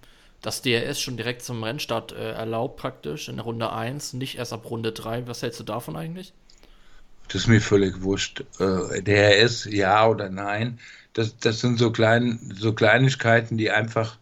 das 0.47 0.62
DRS 0.62 1.00
schon 1.00 1.17
direkt 1.17 1.43
zum 1.43 1.65
Rennstart 1.65 2.12
äh, 2.12 2.31
erlaubt, 2.31 2.76
praktisch 2.76 3.29
in 3.29 3.41
Runde 3.41 3.73
1, 3.73 4.12
nicht 4.12 4.38
erst 4.38 4.53
ab 4.53 4.71
Runde 4.71 4.93
3. 4.93 5.26
Was 5.26 5.43
hältst 5.43 5.59
du 5.59 5.65
davon 5.65 5.97
eigentlich? 5.97 6.33
Das 7.26 7.43
ist 7.43 7.47
mir 7.49 7.61
völlig 7.61 8.00
wurscht. 8.03 8.45
Äh, 8.61 9.03
DRS, 9.03 9.65
ja 9.65 10.07
oder 10.07 10.31
nein. 10.31 10.79
Das, 11.15 11.37
das 11.38 11.59
sind 11.59 11.81
so, 11.81 11.91
klein, 11.91 12.38
so 12.57 12.73
Kleinigkeiten, 12.73 13.59
die 13.59 13.73
einfach, 13.73 14.19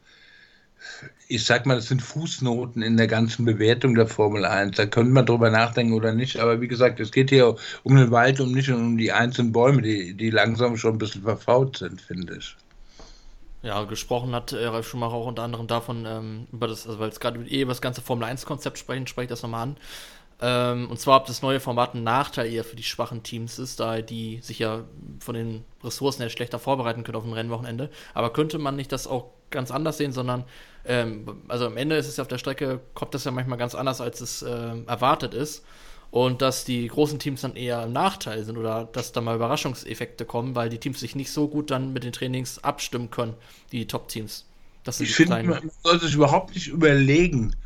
ich 1.28 1.45
sag 1.45 1.66
mal, 1.66 1.76
das 1.76 1.88
sind 1.88 2.00
Fußnoten 2.00 2.81
in 2.81 2.97
der 2.97 3.07
ganzen 3.07 3.45
Bewertung 3.45 3.95
der 3.95 4.07
Formel 4.07 4.47
1. 4.47 4.78
Da 4.78 4.87
könnte 4.87 5.12
man 5.12 5.26
drüber 5.26 5.50
nachdenken 5.50 5.93
oder 5.93 6.14
nicht. 6.14 6.38
Aber 6.38 6.62
wie 6.62 6.69
gesagt, 6.69 7.00
es 7.00 7.12
geht 7.12 7.28
hier 7.28 7.54
um 7.83 7.97
den 7.97 8.11
Wald 8.11 8.40
und 8.40 8.52
nicht 8.52 8.71
um 8.71 8.97
die 8.97 9.12
einzelnen 9.12 9.52
Bäume, 9.52 9.83
die, 9.83 10.14
die 10.14 10.31
langsam 10.31 10.78
schon 10.78 10.95
ein 10.95 10.99
bisschen 10.99 11.21
verfault 11.21 11.76
sind, 11.76 12.00
finde 12.00 12.38
ich. 12.38 12.57
Ja, 13.64 13.83
gesprochen 13.85 14.35
hat 14.35 14.52
äh, 14.52 14.66
Ralf 14.66 14.87
Schumacher 14.87 15.14
auch 15.14 15.26
unter 15.26 15.42
anderem 15.42 15.66
davon, 15.66 16.04
ähm, 16.06 16.47
über 16.52 16.68
das, 16.68 16.87
also 16.87 16.99
weil 17.00 17.09
es 17.09 17.18
gerade 17.18 17.40
eh 17.47 17.62
über 17.62 17.71
das 17.71 17.80
ganze 17.80 18.02
Formel 18.02 18.28
1-Konzept 18.28 18.76
sprechen, 18.76 19.06
spreche 19.06 19.25
ich 19.25 19.30
das 19.30 19.42
nochmal 19.42 19.62
an. 19.62 19.76
Ähm, 20.42 20.90
und 20.90 21.00
zwar, 21.00 21.16
ob 21.21 21.26
das 21.26 21.40
neue 21.40 21.61
Format 21.61 21.94
ein 21.94 22.04
Nachteil 22.04 22.52
eher 22.52 22.64
für 22.64 22.76
die 22.76 22.83
schwachen 22.83 23.23
Teams 23.23 23.59
ist, 23.59 23.80
da 23.80 24.02
die 24.02 24.40
sich 24.42 24.59
ja 24.59 24.85
von 25.18 25.35
den 25.35 25.64
Ressourcen 25.83 26.21
her 26.21 26.28
schlechter 26.28 26.59
vorbereiten 26.59 27.04
können 27.04 27.16
auf 27.16 27.25
ein 27.25 27.33
Rennwochenende. 27.33 27.88
Aber 28.12 28.35
könnte 28.35 28.59
man 28.59 28.76
nicht 28.76 28.92
das 28.92 29.06
auch 29.06 29.30
ganz 29.50 29.71
anders 29.71 29.97
sehen, 29.97 30.12
sondern 30.12 30.44
ähm, 30.85 31.42
also 31.49 31.66
am 31.66 31.78
Ende 31.78 31.97
ist 31.97 32.06
es 32.06 32.18
ja 32.18 32.23
auf 32.23 32.28
der 32.28 32.38
Strecke, 32.38 32.80
kommt 32.92 33.14
das 33.14 33.25
ja 33.25 33.30
manchmal 33.30 33.56
ganz 33.56 33.75
anders, 33.75 34.02
als 34.02 34.21
es 34.21 34.42
äh, 34.42 34.83
erwartet 34.87 35.33
ist 35.33 35.64
und 36.14 36.42
dass 36.42 36.64
die 36.64 36.87
großen 36.87 37.18
Teams 37.18 37.40
dann 37.40 37.56
eher 37.56 37.83
im 37.83 37.92
Nachteil 37.92 38.44
sind 38.44 38.56
oder 38.56 38.88
dass 38.92 39.11
da 39.11 39.21
mal 39.21 39.35
Überraschungseffekte 39.35 40.25
kommen, 40.25 40.54
weil 40.54 40.68
die 40.68 40.78
Teams 40.78 41.00
sich 41.00 41.16
nicht 41.16 41.33
so 41.33 41.49
gut 41.49 41.73
dann 41.73 41.92
mit 41.92 42.04
den 42.04 42.12
Trainings 42.12 42.62
abstimmen 42.62 43.11
können, 43.11 43.35
die 43.73 43.88
Top-Teams. 43.88 44.47
Ich 45.00 45.16
finde, 45.16 45.42
man 45.42 45.73
sollte 45.83 46.06
sich 46.06 46.14
überhaupt 46.14 46.54
nicht 46.54 46.68
überlegen, 46.68 47.56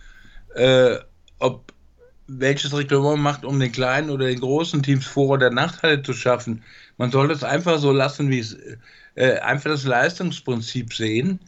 äh, 0.55 0.97
ob 1.39 1.75
welches 2.27 2.75
Reglement 2.75 3.17
man 3.17 3.21
macht, 3.21 3.45
um 3.45 3.61
den 3.61 3.71
kleinen 3.71 4.09
oder 4.09 4.25
den 4.25 4.41
großen 4.41 4.83
Teams 4.83 5.07
Vor- 5.07 5.35
oder 5.35 5.51
Nachteile 5.51 6.03
zu 6.03 6.15
schaffen. 6.15 6.65
Man 6.97 7.11
sollte 7.11 7.35
es 7.35 7.45
einfach 7.45 7.79
so 7.79 7.93
lassen, 7.93 8.31
wie 8.31 8.39
es 8.39 8.57
äh, 9.15 9.41
einfach 9.41 9.69
das 9.69 9.85
Leistungsprinzip 9.85 10.95
sehen 10.95 11.39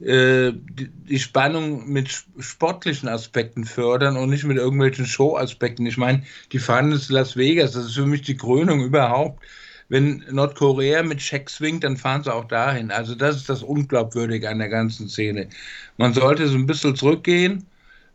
die, 0.00 1.18
Spannung 1.18 1.88
mit 1.90 2.08
sportlichen 2.38 3.08
Aspekten 3.08 3.64
fördern 3.64 4.16
und 4.16 4.30
nicht 4.30 4.44
mit 4.44 4.56
irgendwelchen 4.56 5.06
Show-Aspekten. 5.06 5.86
Ich 5.86 5.96
meine, 5.96 6.22
die 6.52 6.60
fahren 6.60 6.92
ins 6.92 7.08
Las 7.08 7.36
Vegas, 7.36 7.72
das 7.72 7.86
ist 7.86 7.94
für 7.94 8.06
mich 8.06 8.22
die 8.22 8.36
Krönung 8.36 8.80
überhaupt. 8.80 9.44
Wenn 9.88 10.24
Nordkorea 10.30 11.02
mit 11.02 11.22
Scheck 11.22 11.48
swingt, 11.48 11.82
dann 11.82 11.96
fahren 11.96 12.22
sie 12.22 12.32
auch 12.32 12.44
dahin. 12.44 12.90
Also 12.90 13.14
das 13.14 13.36
ist 13.36 13.48
das 13.48 13.62
Unglaubwürdige 13.62 14.48
an 14.48 14.58
der 14.58 14.68
ganzen 14.68 15.08
Szene. 15.08 15.48
Man 15.96 16.12
sollte 16.12 16.46
so 16.46 16.56
ein 16.56 16.66
bisschen 16.66 16.94
zurückgehen, 16.94 17.66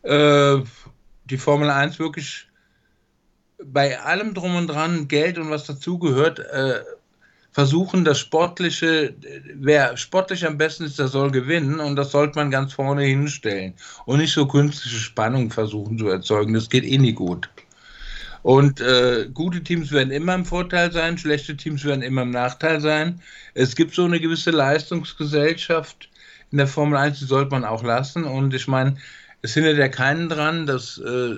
äh, 0.03 0.57
die 1.25 1.37
Formel 1.37 1.69
1 1.69 1.99
wirklich 1.99 2.47
bei 3.65 3.99
allem 3.99 4.33
drum 4.33 4.55
und 4.55 4.67
dran, 4.67 5.07
Geld 5.07 5.37
und 5.37 5.49
was 5.49 5.65
dazugehört, 5.65 6.39
äh, 6.39 6.81
versuchen, 7.53 8.03
das 8.03 8.19
Sportliche, 8.19 9.13
wer 9.53 9.95
sportlich 9.95 10.45
am 10.45 10.57
besten 10.57 10.86
ist, 10.86 11.00
der 11.00 11.07
soll 11.07 11.31
gewinnen 11.31 11.79
und 11.79 11.95
das 11.95 12.12
sollte 12.12 12.38
man 12.38 12.51
ganz 12.51 12.74
vorne 12.74 13.03
hinstellen 13.03 13.75
und 14.05 14.17
nicht 14.17 14.33
so 14.33 14.48
künstliche 14.48 14.98
Spannung 14.98 15.51
versuchen 15.51 15.98
zu 15.98 16.07
erzeugen. 16.07 16.53
Das 16.53 16.69
geht 16.69 16.83
eh 16.83 16.98
nie 16.98 17.13
gut. 17.13 17.50
Und 18.41 18.81
äh, 18.81 19.29
gute 19.33 19.63
Teams 19.63 19.91
werden 19.91 20.12
immer 20.12 20.36
im 20.36 20.45
Vorteil 20.45 20.91
sein, 20.91 21.17
schlechte 21.17 21.55
Teams 21.55 21.86
werden 21.86 22.01
immer 22.01 22.24
im 22.24 22.31
Nachteil 22.31 22.81
sein. 22.81 23.22
Es 23.53 23.75
gibt 23.75 23.93
so 23.93 24.03
eine 24.03 24.19
gewisse 24.19 24.51
Leistungsgesellschaft 24.51 26.10
in 26.51 26.57
der 26.57 26.67
Formel 26.67 26.98
1, 26.98 27.19
die 27.19 27.25
sollte 27.25 27.51
man 27.51 27.63
auch 27.63 27.83
lassen. 27.83 28.25
Und 28.25 28.53
ich 28.53 28.67
meine, 28.67 28.98
es 29.43 29.53
hindert 29.53 29.77
ja 29.77 29.88
keinen 29.88 30.27
dran, 30.27 30.65
dass 30.65 30.98
äh, 30.98 31.36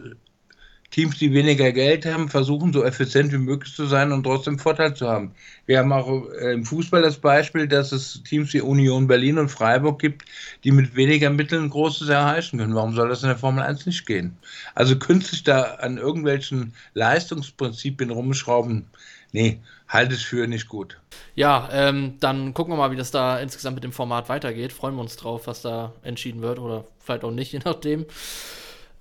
Teams, 0.96 1.18
die 1.18 1.34
weniger 1.34 1.74
Geld 1.74 2.06
haben, 2.06 2.30
versuchen 2.30 2.72
so 2.72 2.86
effizient 2.86 3.34
wie 3.34 3.38
möglich 3.38 3.76
zu 3.76 3.86
sein 3.86 4.14
und 4.14 4.24
trotzdem 4.24 4.58
Vorteil 4.58 4.94
zu 4.94 5.10
haben. 5.10 5.36
Wir 5.66 5.80
haben 5.80 5.92
auch 5.92 6.30
äh, 6.40 6.54
im 6.54 6.64
Fußball 6.64 7.02
das 7.02 7.18
Beispiel, 7.18 7.68
dass 7.68 7.92
es 7.92 8.24
Teams 8.24 8.54
wie 8.54 8.62
Union 8.62 9.06
Berlin 9.06 9.38
und 9.38 9.50
Freiburg 9.50 10.00
gibt, 10.00 10.24
die 10.64 10.72
mit 10.72 10.96
weniger 10.96 11.30
Mitteln 11.30 11.70
Großes 11.70 12.08
erreichen 12.08 12.60
können. 12.60 12.76
Warum 12.76 12.96
soll 12.96 13.10
das 13.10 13.24
in 13.24 13.28
der 13.28 13.38
Formel 13.38 13.62
1 13.66 13.86
nicht 13.86 14.06
gehen? 14.06 14.38
Also 14.74 14.98
künstlich 14.98 15.44
da 15.44 15.64
an 15.64 15.98
irgendwelchen 15.98 16.74
Leistungsprinzipien 16.94 18.12
rumschrauben, 18.12 18.86
nee, 19.34 19.60
halte 19.90 20.16
ich 20.16 20.26
für 20.26 20.48
nicht 20.48 20.70
gut. 20.70 20.98
Ja, 21.36 21.68
ähm, 21.74 22.14
dann 22.22 22.54
gucken 22.54 22.72
wir 22.72 22.78
mal, 22.78 22.92
wie 22.92 22.96
das 22.96 23.12
da 23.12 23.38
insgesamt 23.40 23.76
mit 23.76 23.84
dem 23.84 23.92
Format 23.92 24.30
weitergeht. 24.30 24.72
Freuen 24.72 24.96
wir 24.96 25.02
uns 25.02 25.18
drauf, 25.18 25.48
was 25.48 25.62
da 25.62 25.92
entschieden 26.04 26.42
wird 26.42 26.58
oder 26.58 26.86
vielleicht 27.00 27.26
auch 27.26 27.32
nicht, 27.32 27.52
je 27.52 27.60
nachdem. 27.66 28.06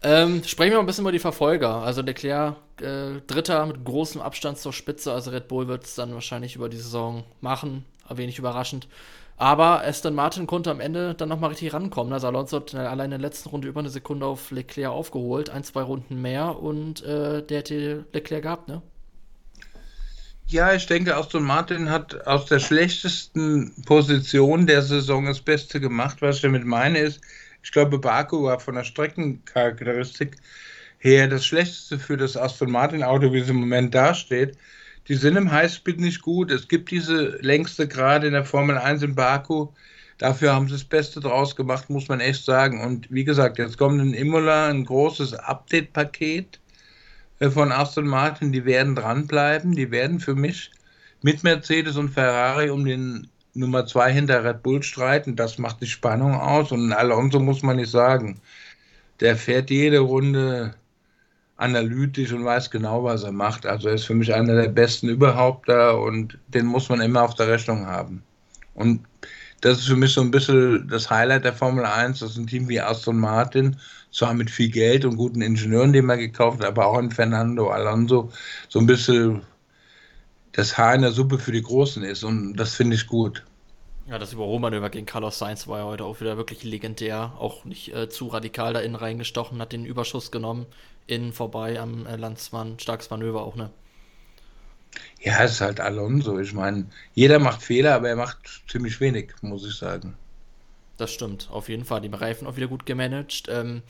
Ähm, 0.04 0.44
sprechen 0.44 0.72
wir 0.72 0.76
mal 0.76 0.82
ein 0.82 0.86
bisschen 0.86 1.04
über 1.04 1.12
die 1.12 1.18
Verfolger. 1.18 1.76
Also 1.76 2.02
Leclerc, 2.02 2.56
äh, 2.82 3.22
Dritter 3.26 3.64
mit 3.64 3.82
großem 3.84 4.20
Abstand 4.20 4.58
zur 4.58 4.74
Spitze. 4.74 5.10
Also 5.10 5.30
Red 5.30 5.48
Bull 5.48 5.66
wird 5.66 5.84
es 5.84 5.94
dann 5.94 6.12
wahrscheinlich 6.12 6.56
über 6.56 6.68
die 6.68 6.76
Saison 6.76 7.24
machen. 7.40 7.86
Wenig 8.10 8.38
überraschend. 8.38 8.86
Aber 9.38 9.82
Aston 9.82 10.14
Martin 10.14 10.46
konnte 10.46 10.70
am 10.70 10.80
Ende 10.80 11.14
dann 11.14 11.30
nochmal 11.30 11.50
richtig 11.50 11.72
rankommen. 11.72 12.12
Also 12.12 12.26
Alonso 12.26 12.58
hat 12.58 12.74
allein 12.74 13.06
in 13.06 13.10
der 13.18 13.18
letzten 13.18 13.48
Runde 13.48 13.66
über 13.66 13.80
eine 13.80 13.88
Sekunde 13.88 14.26
auf 14.26 14.50
Leclerc 14.50 14.92
aufgeholt. 14.92 15.48
Ein, 15.48 15.64
zwei 15.64 15.82
Runden 15.82 16.20
mehr 16.20 16.60
und 16.60 17.02
äh, 17.02 17.42
der 17.42 17.58
hätte 17.58 18.04
Leclerc 18.12 18.42
gehabt, 18.42 18.68
ne? 18.68 18.82
Ja, 20.46 20.74
ich 20.74 20.84
denke, 20.86 21.16
Aston 21.16 21.42
Martin 21.42 21.88
hat 21.88 22.26
aus 22.26 22.44
der 22.44 22.58
schlechtesten 22.58 23.74
Position 23.86 24.66
der 24.66 24.82
Saison 24.82 25.24
das 25.24 25.40
Beste 25.40 25.80
gemacht. 25.80 26.20
Was 26.20 26.36
ich 26.36 26.42
damit 26.42 26.66
meine 26.66 26.98
ist, 26.98 27.22
ich 27.64 27.72
glaube, 27.72 27.98
Baku 27.98 28.44
war 28.44 28.60
von 28.60 28.74
der 28.74 28.84
Streckencharakteristik 28.84 30.36
her 30.98 31.28
das 31.28 31.46
Schlechteste 31.46 31.98
für 31.98 32.18
das 32.18 32.36
Aston 32.36 32.70
Martin 32.70 33.02
Auto, 33.02 33.32
wie 33.32 33.38
es 33.38 33.48
im 33.48 33.56
Moment 33.56 33.94
dasteht. 33.94 34.58
Die 35.08 35.14
sind 35.14 35.36
im 35.36 35.50
Highspeed 35.50 35.98
nicht 35.98 36.20
gut. 36.20 36.50
Es 36.50 36.68
gibt 36.68 36.90
diese 36.90 37.38
längste 37.40 37.88
Gerade 37.88 38.26
in 38.26 38.34
der 38.34 38.44
Formel 38.44 38.76
1 38.76 39.02
in 39.02 39.14
Baku. 39.14 39.68
Dafür 40.18 40.52
haben 40.52 40.66
sie 40.66 40.74
das 40.74 40.84
Beste 40.84 41.20
draus 41.20 41.56
gemacht, 41.56 41.88
muss 41.88 42.08
man 42.08 42.20
echt 42.20 42.44
sagen. 42.44 42.82
Und 42.82 43.10
wie 43.10 43.24
gesagt, 43.24 43.56
jetzt 43.56 43.78
kommt 43.78 44.00
in 44.00 44.12
Imola 44.12 44.68
ein 44.68 44.84
großes 44.84 45.32
Update-Paket 45.32 46.60
äh, 47.38 47.48
von 47.48 47.72
Aston 47.72 48.06
Martin. 48.06 48.52
Die 48.52 48.66
werden 48.66 48.94
dranbleiben. 48.94 49.72
Die 49.72 49.90
werden 49.90 50.20
für 50.20 50.34
mich 50.34 50.70
mit 51.22 51.42
Mercedes 51.42 51.96
und 51.96 52.10
Ferrari 52.10 52.68
um 52.68 52.84
den 52.84 53.28
Nummer 53.54 53.86
zwei 53.86 54.12
hinter 54.12 54.44
Red 54.44 54.62
Bull 54.62 54.82
streiten. 54.82 55.36
Das 55.36 55.58
macht 55.58 55.80
die 55.80 55.86
Spannung 55.86 56.34
aus. 56.34 56.72
Und 56.72 56.92
Alonso 56.92 57.40
muss 57.40 57.62
man 57.62 57.76
nicht 57.76 57.90
sagen. 57.90 58.40
Der 59.20 59.36
fährt 59.36 59.70
jede 59.70 60.00
Runde 60.00 60.74
analytisch 61.56 62.32
und 62.32 62.44
weiß 62.44 62.70
genau, 62.70 63.04
was 63.04 63.22
er 63.22 63.32
macht. 63.32 63.66
Also 63.66 63.88
er 63.88 63.94
ist 63.94 64.06
für 64.06 64.14
mich 64.14 64.34
einer 64.34 64.54
der 64.54 64.68
besten 64.68 65.08
überhaupt 65.08 65.68
da 65.68 65.92
und 65.92 66.38
den 66.48 66.66
muss 66.66 66.88
man 66.88 67.00
immer 67.00 67.22
auf 67.22 67.34
der 67.34 67.48
Rechnung 67.48 67.86
haben. 67.86 68.22
Und 68.74 69.00
das 69.60 69.78
ist 69.78 69.86
für 69.86 69.96
mich 69.96 70.12
so 70.12 70.20
ein 70.20 70.30
bisschen 70.30 70.86
das 70.88 71.08
Highlight 71.08 71.44
der 71.44 71.54
Formel 71.54 71.84
1, 71.84 72.18
dass 72.18 72.36
ein 72.36 72.46
Team 72.46 72.68
wie 72.68 72.80
Aston 72.80 73.18
Martin, 73.18 73.76
zwar 74.12 74.34
mit 74.34 74.50
viel 74.50 74.70
Geld 74.70 75.04
und 75.04 75.16
guten 75.16 75.40
Ingenieuren, 75.42 75.92
den 75.92 76.06
man 76.06 76.18
gekauft 76.18 76.60
hat, 76.60 76.66
aber 76.66 76.86
auch 76.86 76.98
ein 76.98 77.10
Fernando 77.10 77.70
Alonso, 77.70 78.30
so 78.68 78.78
ein 78.78 78.86
bisschen 78.86 79.42
das 80.54 80.78
Haar 80.78 80.94
in 80.94 81.02
der 81.02 81.12
Suppe 81.12 81.38
für 81.38 81.52
die 81.52 81.62
Großen 81.62 82.02
ist 82.02 82.24
und 82.24 82.56
das 82.56 82.74
finde 82.74 82.96
ich 82.96 83.06
gut. 83.06 83.44
Ja, 84.06 84.18
das 84.18 84.34
Überholmanöver 84.34 84.90
gegen 84.90 85.06
Carlos 85.06 85.38
Sainz 85.38 85.66
war 85.66 85.78
ja 85.78 85.84
heute 85.86 86.04
auch 86.04 86.20
wieder 86.20 86.36
wirklich 86.36 86.62
legendär. 86.62 87.32
Auch 87.38 87.64
nicht 87.64 87.94
äh, 87.94 88.08
zu 88.10 88.28
radikal 88.28 88.74
da 88.74 88.80
innen 88.80 88.96
reingestochen, 88.96 89.60
hat 89.60 89.72
den 89.72 89.86
Überschuss 89.86 90.30
genommen, 90.30 90.66
innen 91.06 91.32
vorbei 91.32 91.80
am 91.80 92.06
äh, 92.06 92.16
Landsmann. 92.16 92.78
Starkes 92.78 93.08
Manöver 93.08 93.42
auch, 93.42 93.56
ne? 93.56 93.70
Ja, 95.20 95.42
es 95.42 95.52
ist 95.52 95.60
halt 95.62 95.80
Alonso. 95.80 96.38
Ich 96.38 96.52
meine, 96.52 96.86
jeder 97.14 97.38
macht 97.38 97.62
Fehler, 97.62 97.94
aber 97.94 98.10
er 98.10 98.16
macht 98.16 98.62
ziemlich 98.68 99.00
wenig, 99.00 99.32
muss 99.40 99.66
ich 99.66 99.74
sagen. 99.74 100.16
Das 100.98 101.10
stimmt, 101.10 101.48
auf 101.50 101.68
jeden 101.68 101.84
Fall. 101.86 102.02
Die 102.02 102.08
Reifen 102.08 102.46
auch 102.46 102.56
wieder 102.56 102.68
gut 102.68 102.84
gemanagt. 102.86 103.44
Ähm, 103.48 103.82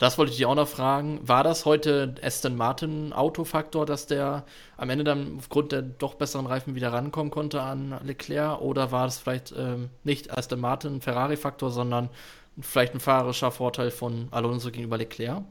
das 0.00 0.16
wollte 0.16 0.30
ich 0.30 0.38
dich 0.38 0.46
auch 0.46 0.54
noch 0.54 0.66
fragen. 0.66 1.20
War 1.22 1.44
das 1.44 1.66
heute 1.66 2.14
Aston 2.22 2.56
Martin 2.56 3.12
Autofaktor, 3.12 3.84
dass 3.84 4.06
der 4.06 4.46
am 4.78 4.88
Ende 4.88 5.04
dann 5.04 5.36
aufgrund 5.36 5.72
der 5.72 5.82
doch 5.82 6.14
besseren 6.14 6.46
Reifen 6.46 6.74
wieder 6.74 6.90
rankommen 6.90 7.30
konnte 7.30 7.60
an 7.60 8.00
Leclerc? 8.02 8.62
Oder 8.62 8.92
war 8.92 9.04
das 9.04 9.18
vielleicht 9.18 9.52
ähm, 9.54 9.90
nicht 10.02 10.34
Aston 10.34 10.58
Martin 10.58 11.02
Ferrari-Faktor, 11.02 11.70
sondern 11.70 12.08
vielleicht 12.62 12.94
ein 12.94 13.00
fahrerischer 13.00 13.50
Vorteil 13.50 13.90
von 13.90 14.28
Alonso 14.30 14.70
gegenüber 14.70 14.96
Leclerc? 14.96 15.42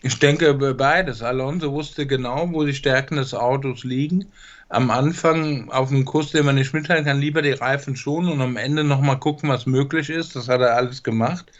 Ich 0.00 0.18
denke 0.18 0.54
beides. 0.54 1.20
Alonso 1.22 1.70
wusste 1.70 2.06
genau, 2.06 2.48
wo 2.52 2.64
die 2.64 2.72
Stärken 2.72 3.16
des 3.16 3.34
Autos 3.34 3.84
liegen. 3.84 4.32
Am 4.70 4.90
Anfang 4.90 5.70
auf 5.70 5.90
dem 5.90 6.06
Kurs, 6.06 6.30
den 6.30 6.46
man 6.46 6.54
nicht 6.54 6.72
mitteilen 6.72 7.04
kann, 7.04 7.20
lieber 7.20 7.42
die 7.42 7.52
Reifen 7.52 7.96
schonen 7.96 8.32
und 8.32 8.40
am 8.40 8.56
Ende 8.56 8.82
nochmal 8.82 9.18
gucken, 9.18 9.50
was 9.50 9.66
möglich 9.66 10.08
ist. 10.08 10.34
Das 10.36 10.48
hat 10.48 10.62
er 10.62 10.74
alles 10.74 11.02
gemacht. 11.02 11.52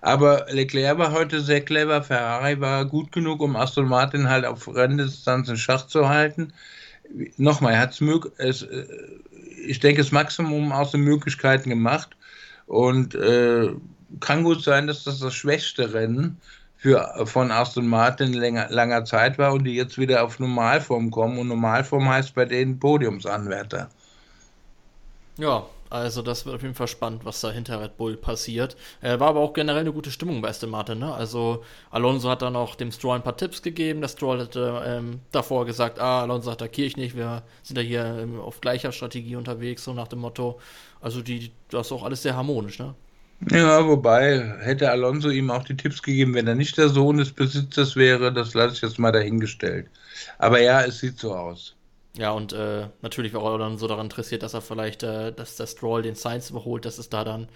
Aber 0.00 0.46
Leclerc 0.50 0.98
war 0.98 1.12
heute 1.12 1.40
sehr 1.40 1.60
clever. 1.60 2.02
Ferrari 2.02 2.60
war 2.60 2.84
gut 2.84 3.12
genug, 3.12 3.40
um 3.40 3.56
Aston 3.56 3.88
Martin 3.88 4.28
halt 4.28 4.44
auf 4.44 4.72
Renndistanz 4.72 5.48
in 5.48 5.56
Schach 5.56 5.86
zu 5.86 6.08
halten. 6.08 6.52
Nochmal, 7.36 7.74
er 7.74 7.80
hat 7.80 8.00
es, 8.38 8.62
äh, 8.62 8.86
ich 9.66 9.80
denke, 9.80 10.02
das 10.02 10.12
Maximum 10.12 10.72
aus 10.72 10.92
den 10.92 11.02
Möglichkeiten 11.02 11.70
gemacht. 11.70 12.16
Und 12.66 13.14
äh, 13.14 13.70
kann 14.20 14.44
gut 14.44 14.62
sein, 14.62 14.86
dass 14.86 15.04
das 15.04 15.20
das 15.20 15.34
schwächste 15.34 15.94
Rennen 15.94 16.40
für, 16.76 17.26
von 17.26 17.50
Aston 17.50 17.86
Martin 17.86 18.32
länger, 18.32 18.68
langer 18.70 19.04
Zeit 19.04 19.38
war 19.38 19.52
und 19.52 19.64
die 19.64 19.74
jetzt 19.74 19.98
wieder 19.98 20.24
auf 20.24 20.38
Normalform 20.38 21.10
kommen. 21.10 21.38
Und 21.38 21.48
Normalform 21.48 22.08
heißt 22.08 22.34
bei 22.34 22.44
denen 22.44 22.78
Podiumsanwärter. 22.78 23.88
Ja, 25.38 25.66
also 25.90 26.22
das 26.22 26.46
wird 26.46 26.56
auf 26.56 26.62
jeden 26.62 26.74
Fall 26.74 26.88
spannend, 26.88 27.24
was 27.24 27.40
da 27.40 27.50
hinter 27.50 27.80
Red 27.80 27.96
Bull 27.96 28.16
passiert. 28.16 28.76
Äh, 29.00 29.18
war 29.20 29.28
aber 29.28 29.40
auch 29.40 29.52
generell 29.52 29.80
eine 29.80 29.92
gute 29.92 30.10
Stimmung 30.10 30.42
bei 30.42 30.48
Aston 30.48 30.70
Martin. 30.70 30.98
Ne? 30.98 31.12
Also 31.12 31.64
Alonso 31.90 32.28
hat 32.28 32.42
dann 32.42 32.56
auch 32.56 32.74
dem 32.74 32.92
Stroll 32.92 33.16
ein 33.16 33.22
paar 33.22 33.36
Tipps 33.36 33.62
gegeben. 33.62 34.00
Der 34.00 34.08
Stroll 34.08 34.40
hatte 34.40 34.82
ähm, 34.84 35.20
davor 35.32 35.66
gesagt, 35.66 35.98
ah, 35.98 36.22
Alonso 36.22 36.50
attackiere 36.50 36.86
ich 36.86 36.96
nicht, 36.96 37.16
wir 37.16 37.42
sind 37.62 37.76
ja 37.76 37.82
hier 37.82 38.18
ähm, 38.20 38.40
auf 38.40 38.60
gleicher 38.60 38.92
Strategie 38.92 39.36
unterwegs, 39.36 39.84
so 39.84 39.92
nach 39.94 40.08
dem 40.08 40.20
Motto. 40.20 40.60
Also 41.00 41.22
die, 41.22 41.52
das 41.70 41.86
ist 41.86 41.92
auch 41.92 42.02
alles 42.02 42.22
sehr 42.22 42.36
harmonisch, 42.36 42.78
ne? 42.78 42.94
Ja, 43.50 43.86
wobei 43.86 44.56
hätte 44.60 44.90
Alonso 44.90 45.28
ihm 45.28 45.50
auch 45.50 45.64
die 45.64 45.76
Tipps 45.76 46.02
gegeben, 46.02 46.34
wenn 46.34 46.46
er 46.46 46.54
nicht 46.54 46.78
der 46.78 46.88
Sohn 46.88 47.18
des 47.18 47.32
Besitzers 47.32 47.94
wäre, 47.94 48.32
das 48.32 48.54
lasse 48.54 48.74
ich 48.74 48.80
jetzt 48.80 48.98
mal 48.98 49.12
dahingestellt. 49.12 49.88
Aber 50.38 50.60
ja, 50.60 50.82
es 50.82 51.00
sieht 51.00 51.18
so 51.18 51.34
aus. 51.34 51.74
Ja, 52.18 52.30
und 52.30 52.52
äh, 52.52 52.88
natürlich 53.02 53.34
war 53.34 53.52
er 53.52 53.58
dann 53.58 53.78
so 53.78 53.86
daran 53.86 54.06
interessiert, 54.06 54.42
dass 54.42 54.54
er 54.54 54.62
vielleicht, 54.62 55.02
äh, 55.02 55.32
dass 55.32 55.56
der 55.56 55.66
Stroll 55.66 56.02
den 56.02 56.16
Science 56.16 56.50
überholt, 56.50 56.84
dass 56.84 56.98
es 56.98 57.10
da 57.10 57.24
dann, 57.24 57.48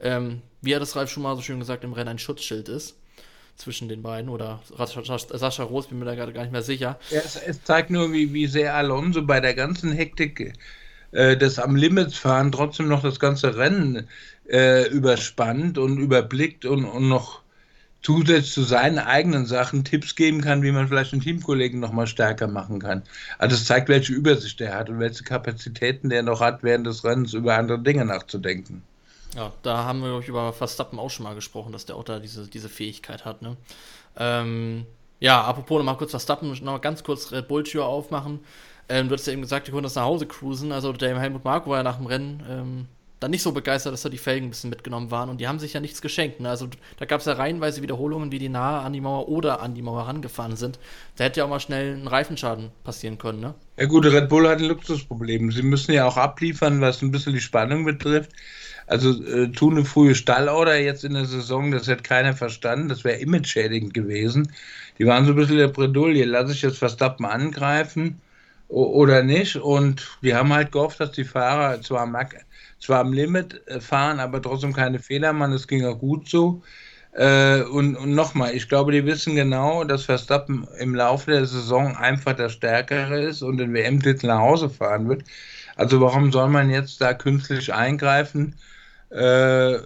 ähm, 0.00 0.42
wie 0.60 0.74
hat 0.74 0.82
es 0.82 0.96
Ralf 0.96 1.10
schon 1.10 1.22
mal 1.22 1.36
so 1.36 1.42
schön 1.42 1.60
gesagt, 1.60 1.84
im 1.84 1.92
Rennen 1.92 2.08
ein 2.08 2.18
Schutzschild 2.18 2.68
ist 2.68 2.96
zwischen 3.56 3.88
den 3.88 4.02
beiden 4.02 4.28
oder 4.28 4.60
Sascha 4.76 5.64
Roos, 5.64 5.88
bin 5.88 5.98
mir 5.98 6.04
da 6.04 6.14
gerade 6.14 6.32
gar 6.32 6.42
nicht 6.42 6.52
mehr 6.52 6.62
sicher. 6.62 6.98
Ja, 7.10 7.18
es, 7.18 7.36
es, 7.36 7.62
zeigt 7.64 7.90
nur, 7.90 8.12
wie, 8.12 8.32
wie 8.32 8.46
sehr 8.46 8.74
Alonso 8.74 9.22
bei 9.22 9.40
der 9.40 9.54
ganzen 9.54 9.92
Hektik 9.92 10.52
äh, 11.10 11.36
des 11.36 11.58
am 11.58 11.74
Limits 11.74 12.16
fahren 12.16 12.52
trotzdem 12.52 12.88
noch 12.88 13.02
das 13.02 13.18
ganze 13.18 13.56
Rennen 13.56 14.08
äh, 14.48 14.88
überspannt 14.88 15.78
und 15.78 15.98
überblickt 15.98 16.64
und, 16.64 16.84
und 16.84 17.08
noch 17.08 17.42
zusätzlich 18.02 18.52
zu 18.52 18.62
seinen 18.62 18.98
eigenen 18.98 19.46
Sachen 19.46 19.84
Tipps 19.84 20.14
geben 20.14 20.40
kann, 20.40 20.62
wie 20.62 20.72
man 20.72 20.88
vielleicht 20.88 21.12
den 21.12 21.20
Teamkollegen 21.20 21.80
noch 21.80 21.92
mal 21.92 22.06
stärker 22.06 22.46
machen 22.46 22.80
kann. 22.80 23.02
Also 23.38 23.56
es 23.56 23.64
zeigt, 23.64 23.88
welche 23.88 24.12
Übersicht 24.12 24.60
er 24.60 24.74
hat 24.74 24.88
und 24.88 25.00
welche 25.00 25.24
Kapazitäten 25.24 26.08
der 26.08 26.22
noch 26.22 26.40
hat, 26.40 26.62
während 26.62 26.86
des 26.86 27.04
Rennens 27.04 27.34
über 27.34 27.56
andere 27.56 27.78
Dinge 27.80 28.04
nachzudenken. 28.04 28.82
Ja, 29.36 29.52
da 29.62 29.84
haben 29.84 30.00
wir, 30.00 30.08
glaube 30.08 30.22
ich, 30.22 30.28
über 30.28 30.52
Verstappen 30.52 30.98
auch 30.98 31.10
schon 31.10 31.24
mal 31.24 31.34
gesprochen, 31.34 31.72
dass 31.72 31.86
der 31.86 31.96
auch 31.96 32.04
da 32.04 32.18
diese, 32.18 32.46
diese 32.48 32.68
Fähigkeit 32.68 33.24
hat. 33.24 33.42
Ne? 33.42 33.56
Ähm, 34.16 34.86
ja, 35.20 35.42
apropos 35.42 35.78
nochmal 35.78 35.96
kurz 35.96 36.10
Verstappen, 36.10 36.56
noch 36.62 36.80
ganz 36.80 37.02
kurz 37.02 37.32
Red 37.32 37.48
Bull-Tür 37.48 37.84
aufmachen. 37.84 38.40
Ähm, 38.88 39.08
du 39.08 39.14
hast 39.14 39.26
ja 39.26 39.32
eben 39.32 39.42
gesagt, 39.42 39.66
die 39.66 39.70
konnten 39.70 39.84
das 39.84 39.96
nach 39.96 40.04
Hause 40.04 40.26
cruisen. 40.26 40.72
Also 40.72 40.92
der 40.92 41.18
Helmut 41.18 41.44
Marko 41.44 41.70
war 41.70 41.78
ja 41.78 41.82
nach 41.82 41.96
dem 41.96 42.06
Rennen 42.06 42.42
ähm, 42.48 42.88
dann 43.20 43.30
nicht 43.30 43.42
so 43.42 43.52
begeistert, 43.52 43.92
dass 43.92 44.02
da 44.02 44.08
die 44.08 44.18
Felgen 44.18 44.46
ein 44.46 44.50
bisschen 44.50 44.70
mitgenommen 44.70 45.10
waren 45.10 45.28
und 45.28 45.40
die 45.40 45.48
haben 45.48 45.58
sich 45.58 45.72
ja 45.72 45.80
nichts 45.80 46.00
geschenkt. 46.00 46.40
Ne? 46.40 46.48
Also 46.48 46.68
da 46.98 47.04
gab 47.04 47.20
es 47.20 47.26
ja 47.26 47.32
reihenweise 47.32 47.82
Wiederholungen, 47.82 48.30
wie 48.30 48.38
die 48.38 48.48
nahe 48.48 48.80
an 48.80 48.92
die 48.92 49.00
Mauer 49.00 49.28
oder 49.28 49.60
an 49.60 49.74
die 49.74 49.82
Mauer 49.82 50.02
rangefahren 50.02 50.56
sind. 50.56 50.78
Da 51.16 51.24
hätte 51.24 51.40
ja 51.40 51.44
auch 51.44 51.50
mal 51.50 51.60
schnell 51.60 51.96
ein 51.96 52.06
Reifenschaden 52.06 52.70
passieren 52.84 53.18
können, 53.18 53.40
ne? 53.40 53.54
Ja 53.76 53.86
gut, 53.86 54.06
Red 54.06 54.28
Bull 54.28 54.48
hat 54.48 54.58
ein 54.58 54.64
Luxusproblem. 54.64 55.52
Sie 55.52 55.62
müssen 55.62 55.92
ja 55.92 56.06
auch 56.06 56.16
abliefern, 56.16 56.80
was 56.80 57.02
ein 57.02 57.10
bisschen 57.10 57.32
die 57.32 57.40
Spannung 57.40 57.84
betrifft. 57.84 58.32
Also 58.86 59.22
äh, 59.24 59.50
tun 59.50 59.76
eine 59.76 59.84
frühe 59.84 60.14
Stallorder 60.14 60.78
jetzt 60.78 61.04
in 61.04 61.12
der 61.12 61.26
Saison, 61.26 61.70
das 61.70 61.86
hätte 61.88 62.02
keiner 62.02 62.34
verstanden, 62.34 62.88
das 62.88 63.04
wäre 63.04 63.18
image-schädigend 63.18 63.92
gewesen. 63.92 64.52
Die 64.98 65.06
waren 65.06 65.26
so 65.26 65.32
ein 65.32 65.36
bisschen 65.36 65.58
der 65.58 65.68
Bredouille, 65.68 66.24
lasse 66.24 66.52
ich 66.52 66.62
jetzt 66.62 66.78
Verstappen 66.78 67.26
angreifen 67.26 68.20
oder 68.68 69.22
nicht. 69.22 69.56
Und 69.56 70.06
die 70.22 70.34
haben 70.34 70.52
halt 70.52 70.72
gehofft, 70.72 71.00
dass 71.00 71.12
die 71.12 71.24
Fahrer 71.24 71.80
zwar 71.82 72.06
zwar 72.80 73.00
am 73.00 73.12
Limit 73.12 73.66
äh, 73.66 73.80
fahren, 73.80 74.20
aber 74.20 74.40
trotzdem 74.40 74.72
keine 74.72 74.98
Fehler 74.98 75.32
machen. 75.32 75.52
Das 75.52 75.66
ging 75.66 75.84
auch 75.84 75.98
gut 75.98 76.28
so. 76.28 76.62
Äh, 77.12 77.62
und, 77.62 77.96
und 77.96 78.14
nochmal, 78.14 78.54
ich 78.54 78.68
glaube, 78.68 78.92
die 78.92 79.04
wissen 79.04 79.34
genau, 79.34 79.82
dass 79.84 80.04
Verstappen 80.04 80.68
im 80.78 80.94
Laufe 80.94 81.30
der 81.32 81.46
Saison 81.46 81.96
einfach 81.96 82.34
der 82.34 82.48
Stärkere 82.48 83.20
ist 83.22 83.42
und 83.42 83.56
den 83.58 83.74
WM-Titel 83.74 84.26
nach 84.26 84.38
Hause 84.38 84.70
fahren 84.70 85.08
wird. 85.08 85.24
Also 85.76 86.00
warum 86.00 86.30
soll 86.32 86.48
man 86.48 86.70
jetzt 86.70 87.00
da 87.00 87.14
künstlich 87.14 87.72
eingreifen? 87.72 88.54
Äh, 89.10 89.78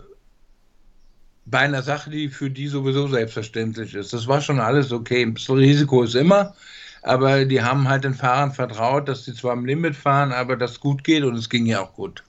bei 1.45 1.59
einer 1.59 1.83
Sache, 1.83 2.11
die 2.11 2.29
für 2.29 2.51
die 2.51 2.69
sowieso 2.69 3.09
selbstverständlich 3.09 3.95
ist. 3.95 4.13
Das 4.13 4.27
war 4.27 4.41
schon 4.41 4.61
alles 4.61 4.93
okay. 4.93 5.23
Ein 5.23 5.35
bisschen 5.35 5.57
Risiko 5.57 6.03
ist 6.03 6.15
immer, 6.15 6.55
aber 7.03 7.45
die 7.45 7.63
haben 7.63 7.89
halt 7.89 8.05
den 8.05 8.15
Fahrern 8.15 8.53
vertraut, 8.53 9.09
dass 9.09 9.25
sie 9.25 9.35
zwar 9.35 9.53
am 9.53 9.65
Limit 9.65 9.97
fahren, 9.97 10.33
aber 10.33 10.57
das 10.57 10.81
gut 10.81 11.05
geht 11.05 11.25
und 11.25 11.37
es 11.37 11.51
ging 11.51 11.67
ja 11.67 11.83
auch 11.83 11.95
gut. 11.95 12.23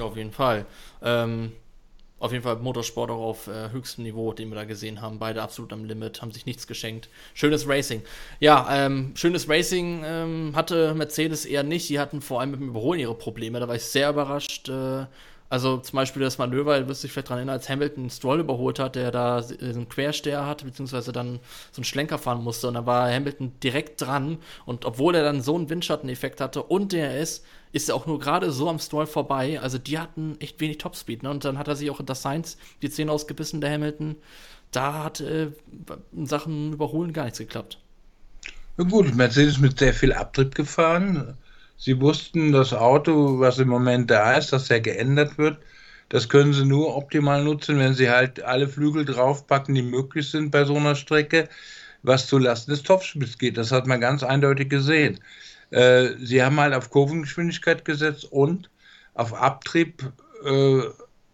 Auf 0.00 0.16
jeden 0.16 0.32
Fall. 0.32 0.66
Ähm, 1.02 1.52
auf 2.24 2.32
jeden 2.32 2.42
Fall 2.42 2.56
Motorsport 2.56 3.10
auch 3.10 3.20
auf 3.20 3.48
äh, 3.48 3.70
höchstem 3.70 4.04
Niveau, 4.04 4.32
den 4.32 4.48
wir 4.48 4.54
da 4.54 4.64
gesehen 4.64 5.02
haben. 5.02 5.18
Beide 5.18 5.42
absolut 5.42 5.74
am 5.74 5.84
Limit, 5.84 6.22
haben 6.22 6.30
sich 6.30 6.46
nichts 6.46 6.66
geschenkt. 6.66 7.10
Schönes 7.34 7.68
Racing. 7.68 8.02
Ja, 8.40 8.66
ähm, 8.70 9.12
schönes 9.14 9.46
Racing 9.48 10.02
ähm, 10.06 10.52
hatte 10.54 10.94
Mercedes 10.94 11.44
eher 11.44 11.64
nicht. 11.64 11.88
Die 11.90 12.00
hatten 12.00 12.22
vor 12.22 12.40
allem 12.40 12.52
mit 12.52 12.60
dem 12.60 12.68
Überholen 12.68 13.00
ihre 13.00 13.14
Probleme. 13.14 13.60
Da 13.60 13.68
war 13.68 13.74
ich 13.74 13.84
sehr 13.84 14.08
überrascht. 14.08 14.70
Äh, 14.70 15.04
also 15.50 15.76
zum 15.76 15.96
Beispiel 15.96 16.22
das 16.22 16.38
Manöver, 16.38 16.80
du 16.80 16.88
wirst 16.88 17.04
dich 17.04 17.12
vielleicht 17.12 17.28
daran 17.28 17.38
erinnern, 17.38 17.54
als 17.54 17.68
Hamilton 17.68 18.10
Stroll 18.10 18.40
überholt 18.40 18.78
hat, 18.78 18.96
der 18.96 19.10
da 19.10 19.42
einen 19.60 19.88
Quersteher 19.88 20.46
hatte, 20.46 20.64
beziehungsweise 20.64 21.12
dann 21.12 21.38
so 21.70 21.78
einen 21.78 21.84
Schlenker 21.84 22.18
fahren 22.18 22.42
musste. 22.42 22.68
Und 22.68 22.74
da 22.74 22.86
war 22.86 23.12
Hamilton 23.12 23.52
direkt 23.62 24.00
dran. 24.00 24.38
Und 24.64 24.84
obwohl 24.84 25.14
er 25.14 25.22
dann 25.22 25.42
so 25.42 25.54
einen 25.54 25.68
Windschatteneffekt 25.68 26.40
hatte 26.40 26.62
und 26.62 26.92
DRS, 26.92 27.44
ist 27.72 27.88
er 27.88 27.94
auch 27.94 28.06
nur 28.06 28.18
gerade 28.18 28.50
so 28.52 28.68
am 28.68 28.78
Stroll 28.78 29.06
vorbei. 29.06 29.60
Also 29.60 29.78
die 29.78 29.98
hatten 29.98 30.36
echt 30.40 30.60
wenig 30.60 30.78
Topspeed. 30.78 31.22
Ne? 31.22 31.30
Und 31.30 31.44
dann 31.44 31.58
hat 31.58 31.68
er 31.68 31.76
sich 31.76 31.90
auch 31.90 32.00
in 32.00 32.06
der 32.06 32.14
Science 32.14 32.56
die 32.82 32.90
Zähne 32.90 33.12
ausgebissen, 33.12 33.60
der 33.60 33.72
Hamilton. 33.72 34.16
Da 34.72 35.04
hat 35.04 35.20
äh, 35.20 35.50
in 36.12 36.26
Sachen 36.26 36.72
Überholen 36.72 37.12
gar 37.12 37.24
nichts 37.24 37.38
geklappt. 37.38 37.78
Ja 38.76 38.84
gut, 38.84 39.14
Mercedes 39.14 39.58
mit 39.58 39.78
sehr 39.78 39.94
viel 39.94 40.12
Abtrieb 40.12 40.54
gefahren 40.54 41.36
Sie 41.76 42.00
wussten, 42.00 42.52
das 42.52 42.72
Auto, 42.72 43.38
was 43.40 43.58
im 43.58 43.68
Moment 43.68 44.10
da 44.10 44.34
ist, 44.34 44.52
dass 44.52 44.68
ja 44.68 44.78
geändert 44.78 45.38
wird, 45.38 45.58
das 46.08 46.28
können 46.28 46.52
sie 46.52 46.64
nur 46.64 46.96
optimal 46.96 47.42
nutzen, 47.44 47.78
wenn 47.78 47.94
sie 47.94 48.10
halt 48.10 48.42
alle 48.42 48.68
Flügel 48.68 49.04
draufpacken, 49.04 49.74
die 49.74 49.82
möglich 49.82 50.30
sind 50.30 50.50
bei 50.50 50.64
so 50.64 50.76
einer 50.76 50.94
Strecke, 50.94 51.48
was 52.02 52.26
zulasten 52.26 52.72
des 52.72 52.82
Topspiels 52.82 53.38
geht. 53.38 53.56
Das 53.56 53.72
hat 53.72 53.86
man 53.86 54.00
ganz 54.00 54.22
eindeutig 54.22 54.68
gesehen. 54.68 55.20
Äh, 55.70 56.10
sie 56.20 56.42
haben 56.42 56.60
halt 56.60 56.74
auf 56.74 56.90
Kurvengeschwindigkeit 56.90 57.84
gesetzt 57.84 58.26
und 58.30 58.70
auf 59.14 59.34
Abtrieb, 59.34 60.12
äh, 60.44 60.80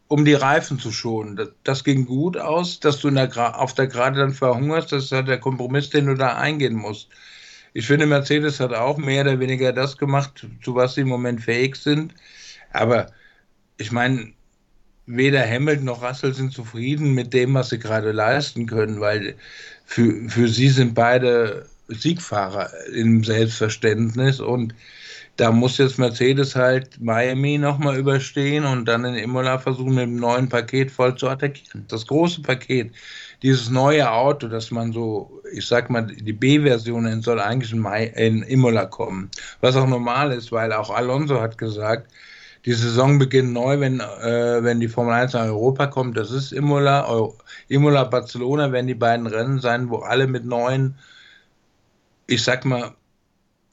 um 0.08 0.24
die 0.24 0.34
Reifen 0.34 0.78
zu 0.78 0.92
schonen. 0.92 1.36
Das, 1.36 1.48
das 1.64 1.84
ging 1.84 2.06
gut 2.06 2.36
aus, 2.36 2.80
dass 2.80 3.00
du 3.00 3.10
der 3.10 3.58
auf 3.60 3.74
der 3.74 3.86
Gerade 3.88 4.20
dann 4.20 4.32
verhungerst. 4.32 4.92
Das 4.92 5.04
ist 5.04 5.12
halt 5.12 5.28
der 5.28 5.40
Kompromiss, 5.40 5.90
den 5.90 6.06
du 6.06 6.14
da 6.14 6.36
eingehen 6.36 6.74
musst. 6.74 7.08
Ich 7.72 7.86
finde, 7.86 8.06
Mercedes 8.06 8.60
hat 8.60 8.72
auch 8.72 8.98
mehr 8.98 9.22
oder 9.22 9.38
weniger 9.38 9.72
das 9.72 9.96
gemacht, 9.96 10.46
zu 10.62 10.74
was 10.74 10.94
sie 10.94 11.02
im 11.02 11.08
Moment 11.08 11.40
fähig 11.40 11.76
sind. 11.76 12.14
Aber 12.72 13.12
ich 13.76 13.92
meine, 13.92 14.32
weder 15.06 15.48
Hamilton 15.48 15.84
noch 15.86 16.02
Russell 16.02 16.34
sind 16.34 16.52
zufrieden 16.52 17.14
mit 17.14 17.32
dem, 17.32 17.54
was 17.54 17.70
sie 17.70 17.78
gerade 17.78 18.12
leisten 18.12 18.66
können, 18.66 19.00
weil 19.00 19.36
für, 19.84 20.28
für 20.28 20.48
sie 20.48 20.68
sind 20.68 20.94
beide 20.94 21.66
Siegfahrer 21.88 22.70
im 22.92 23.24
Selbstverständnis 23.24 24.40
und 24.40 24.74
da 25.40 25.50
muss 25.50 25.78
jetzt 25.78 25.98
Mercedes 25.98 26.54
halt 26.54 27.00
Miami 27.00 27.56
nochmal 27.56 27.96
überstehen 27.96 28.66
und 28.66 28.84
dann 28.84 29.06
in 29.06 29.14
Imola 29.14 29.58
versuchen, 29.58 29.94
mit 29.94 30.02
einem 30.02 30.16
neuen 30.16 30.50
Paket 30.50 30.90
voll 30.90 31.14
zu 31.14 31.30
attackieren. 31.30 31.86
Das 31.88 32.06
große 32.06 32.42
Paket 32.42 32.92
dieses 33.42 33.70
neue 33.70 34.10
Auto, 34.10 34.48
das 34.48 34.70
man 34.70 34.92
so, 34.92 35.40
ich 35.54 35.66
sag 35.66 35.88
mal, 35.88 36.02
die 36.06 36.34
B-Version 36.34 37.22
soll 37.22 37.40
eigentlich 37.40 37.72
in, 37.72 37.78
Mai, 37.78 38.08
in 38.08 38.42
Imola 38.42 38.84
kommen. 38.84 39.30
Was 39.62 39.76
auch 39.76 39.86
normal 39.86 40.30
ist, 40.32 40.52
weil 40.52 40.74
auch 40.74 40.90
Alonso 40.90 41.40
hat 41.40 41.56
gesagt, 41.56 42.12
die 42.66 42.74
Saison 42.74 43.18
beginnt 43.18 43.54
neu, 43.54 43.80
wenn, 43.80 44.00
äh, 44.00 44.62
wenn 44.62 44.78
die 44.78 44.88
Formel 44.88 45.14
1 45.14 45.32
nach 45.32 45.46
Europa 45.46 45.86
kommt. 45.86 46.18
Das 46.18 46.30
ist 46.30 46.52
Imola. 46.52 47.08
Euro, 47.08 47.38
Imola, 47.68 48.04
Barcelona 48.04 48.70
werden 48.72 48.88
die 48.88 48.94
beiden 48.94 49.26
Rennen 49.26 49.58
sein, 49.58 49.88
wo 49.88 50.00
alle 50.00 50.26
mit 50.26 50.44
neuen, 50.44 50.96
ich 52.26 52.42
sag 52.44 52.66
mal, 52.66 52.92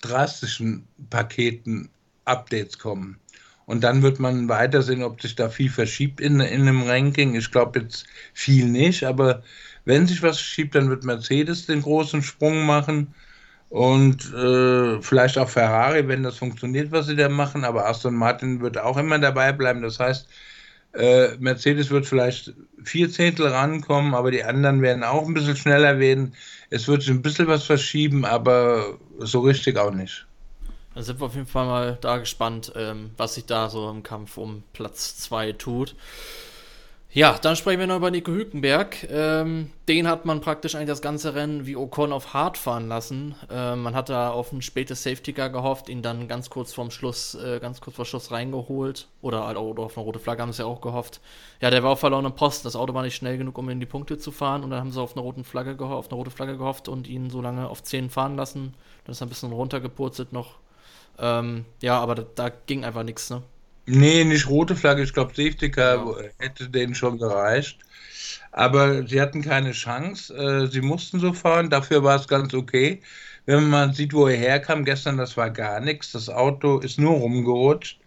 drastischen 0.08 0.88
Paketen 1.10 1.90
Updates 2.26 2.78
kommen. 2.78 3.18
Und 3.66 3.84
dann 3.84 4.02
wird 4.02 4.20
man 4.20 4.48
weiter 4.48 4.82
sehen, 4.82 5.04
ob 5.04 5.22
sich 5.22 5.36
da 5.36 5.50
viel 5.50 5.70
verschiebt 5.70 6.22
in, 6.22 6.40
in 6.40 6.62
einem 6.62 6.84
Ranking. 6.84 7.36
Ich 7.36 7.52
glaube 7.52 7.82
jetzt 7.82 8.06
viel 8.34 8.66
nicht, 8.66 9.04
aber 9.04 9.44
wenn 9.86 10.08
sich 10.08 10.24
was 10.24 10.38
verschiebt, 10.38 10.76
dann 10.76 10.90
wird 10.90 11.04
Mercedes 11.04 11.66
den 11.66 11.82
großen 11.82 12.24
Sprung 12.24 12.66
machen 12.66 13.14
und 13.70 14.34
äh, 14.34 15.02
vielleicht 15.02 15.38
auch 15.38 15.50
Ferrari, 15.50 16.08
wenn 16.08 16.24
das 16.24 16.38
funktioniert, 16.38 16.92
was 16.92 17.08
sie 17.08 17.16
da 17.18 17.28
machen. 17.28 17.66
Aber 17.66 17.86
Aston 17.86 18.16
Martin 18.16 18.62
wird 18.62 18.78
auch 18.78 18.98
immer 18.98 19.20
dabei 19.20 19.52
bleiben. 19.52 19.82
Das 19.82 20.00
heißt, 20.00 20.28
äh, 20.94 21.36
Mercedes 21.38 21.90
wird 21.90 22.06
vielleicht 22.06 22.54
vier 22.84 23.10
Zehntel 23.10 23.48
rankommen, 23.48 24.14
aber 24.14 24.32
die 24.32 24.44
anderen 24.44 24.82
werden 24.82 25.04
auch 25.04 25.28
ein 25.28 25.34
bisschen 25.34 25.56
schneller 25.56 26.00
werden. 26.00 26.34
Es 26.70 26.88
wird 26.88 27.02
sich 27.02 27.12
ein 27.12 27.22
bisschen 27.22 27.48
was 27.48 27.64
verschieben, 27.64 28.26
aber 28.26 28.98
so 29.20 29.42
richtig 29.42 29.78
auch 29.78 29.92
nicht. 29.92 30.26
Da 30.96 31.04
sind 31.04 31.20
wir 31.22 31.28
auf 31.28 31.36
jeden 31.36 31.48
Fall 31.48 31.66
mal 31.68 31.98
da 32.02 32.18
gespannt, 32.18 32.74
ähm, 32.76 33.12
was 33.18 33.36
sich 33.36 33.46
da 33.46 33.70
so 33.70 33.90
im 33.90 34.02
Kampf 34.02 34.38
um 34.38 34.64
Platz 34.74 35.18
2 35.18 35.52
tut. 35.54 35.96
Ja, 37.10 37.38
dann 37.42 37.56
sprechen 37.56 37.80
wir 37.80 37.88
noch 37.88 37.96
über 37.96 38.12
Nico 38.12 38.32
Hülkenberg. 38.32 39.10
Ähm, 39.10 39.72
den 39.88 40.08
hat 40.08 40.26
man 40.26 40.42
praktisch 40.42 40.76
eigentlich 40.76 40.90
das 40.90 41.02
ganze 41.02 41.34
Rennen 41.36 41.66
wie 41.66 41.78
Ocon 41.78 42.12
auf 42.12 42.34
hart 42.34 42.58
fahren 42.58 42.90
lassen. 42.90 43.34
Ähm, 43.50 43.82
man 43.82 43.96
hat 43.96 44.10
da 44.10 44.30
auf 44.30 44.52
ein 44.52 44.62
spätes 44.62 45.04
Safety 45.04 45.32
Car 45.32 45.50
gehofft, 45.50 45.88
ihn 45.88 46.02
dann 46.02 46.28
ganz 46.28 46.50
kurz 46.50 46.74
vorm 46.74 46.92
Schluss, 46.92 47.34
äh, 47.34 47.60
ganz 47.60 47.80
kurz 47.80 47.96
vor 47.96 48.06
Schluss 48.06 48.30
reingeholt. 48.32 49.08
Oder, 49.22 49.48
halt 49.48 49.58
oder 49.58 49.84
auf 49.84 49.98
eine 49.98 50.06
rote 50.06 50.20
Flagge 50.20 50.42
haben 50.42 50.52
sie 50.52 50.62
ja 50.64 50.68
auch 50.68 50.82
gehofft. 50.82 51.22
Ja, 51.62 51.70
der 51.70 51.82
war 51.82 51.92
auf 51.92 52.02
verlorenem 52.02 52.36
Posten. 52.36 52.68
Das 52.68 52.76
Auto 52.76 52.94
war 52.94 53.04
nicht 53.04 53.16
schnell 53.16 53.38
genug, 53.38 53.58
um 53.58 53.70
in 53.70 53.80
die 53.80 53.86
Punkte 53.86 54.18
zu 54.18 54.32
fahren. 54.32 54.64
Und 54.64 54.70
dann 54.70 54.82
haben 54.82 54.92
sie 54.92 55.02
auf 55.02 55.14
eine, 55.14 55.22
roten 55.22 55.46
Flagge 55.46 55.84
auf 55.84 56.10
eine 56.10 56.16
rote 56.18 56.30
Flagge 56.30 56.58
gehofft 56.58 56.90
und 56.90 57.08
ihn 57.08 57.30
so 57.30 57.42
lange 57.42 57.70
auf 57.70 57.82
10 57.82 58.10
fahren 58.10 58.36
lassen. 58.36 58.76
Dann 59.06 59.14
ist 59.14 59.22
er 59.22 59.28
ein 59.28 59.30
bisschen 59.30 59.54
runtergepurzelt 59.54 60.34
noch. 60.34 60.56
Ähm, 61.18 61.66
ja, 61.82 62.00
aber 62.00 62.16
da, 62.16 62.26
da 62.36 62.50
ging 62.50 62.84
einfach 62.84 63.04
nichts, 63.04 63.30
ne? 63.30 63.42
Nee, 63.88 64.26
nicht 64.26 64.50
rote 64.50 64.76
Flagge, 64.76 65.02
ich 65.04 65.14
glaube, 65.14 65.32
Safety 65.34 65.72
Car 65.72 66.22
ja. 66.22 66.30
hätte 66.40 66.70
denen 66.70 66.94
schon 66.94 67.18
gereicht. 67.18 67.80
Aber 68.52 69.08
sie 69.08 69.22
hatten 69.22 69.42
keine 69.42 69.72
Chance. 69.72 70.34
Äh, 70.36 70.68
sie 70.68 70.82
mussten 70.82 71.20
so 71.20 71.34
fahren, 71.34 71.70
dafür 71.70 72.04
war 72.04 72.18
es 72.18 72.28
ganz 72.28 72.54
okay. 72.54 73.02
Wenn 73.46 73.70
man 73.70 73.94
sieht, 73.94 74.14
wo 74.14 74.28
er 74.28 74.36
herkam, 74.38 74.84
gestern, 74.86 75.18
das 75.18 75.38
war 75.38 75.50
gar 75.52 75.80
nichts. 75.80 76.12
Das 76.12 76.30
Auto 76.30 76.80
ist 76.80 77.00
nur 77.00 77.16
rumgerutscht. 77.18 78.00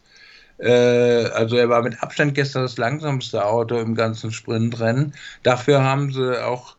Äh, 0.59 1.27
also 1.35 1.57
er 1.57 1.69
war 1.71 1.83
mit 1.83 2.03
Abstand 2.03 2.35
gestern 2.35 2.63
das 2.63 2.77
langsamste 2.79 3.45
Auto 3.47 3.79
im 3.79 3.95
ganzen 3.95 4.33
Sprintrennen. 4.33 5.15
Dafür 5.43 5.83
haben 5.83 6.13
sie 6.13 6.45
auch 6.45 6.77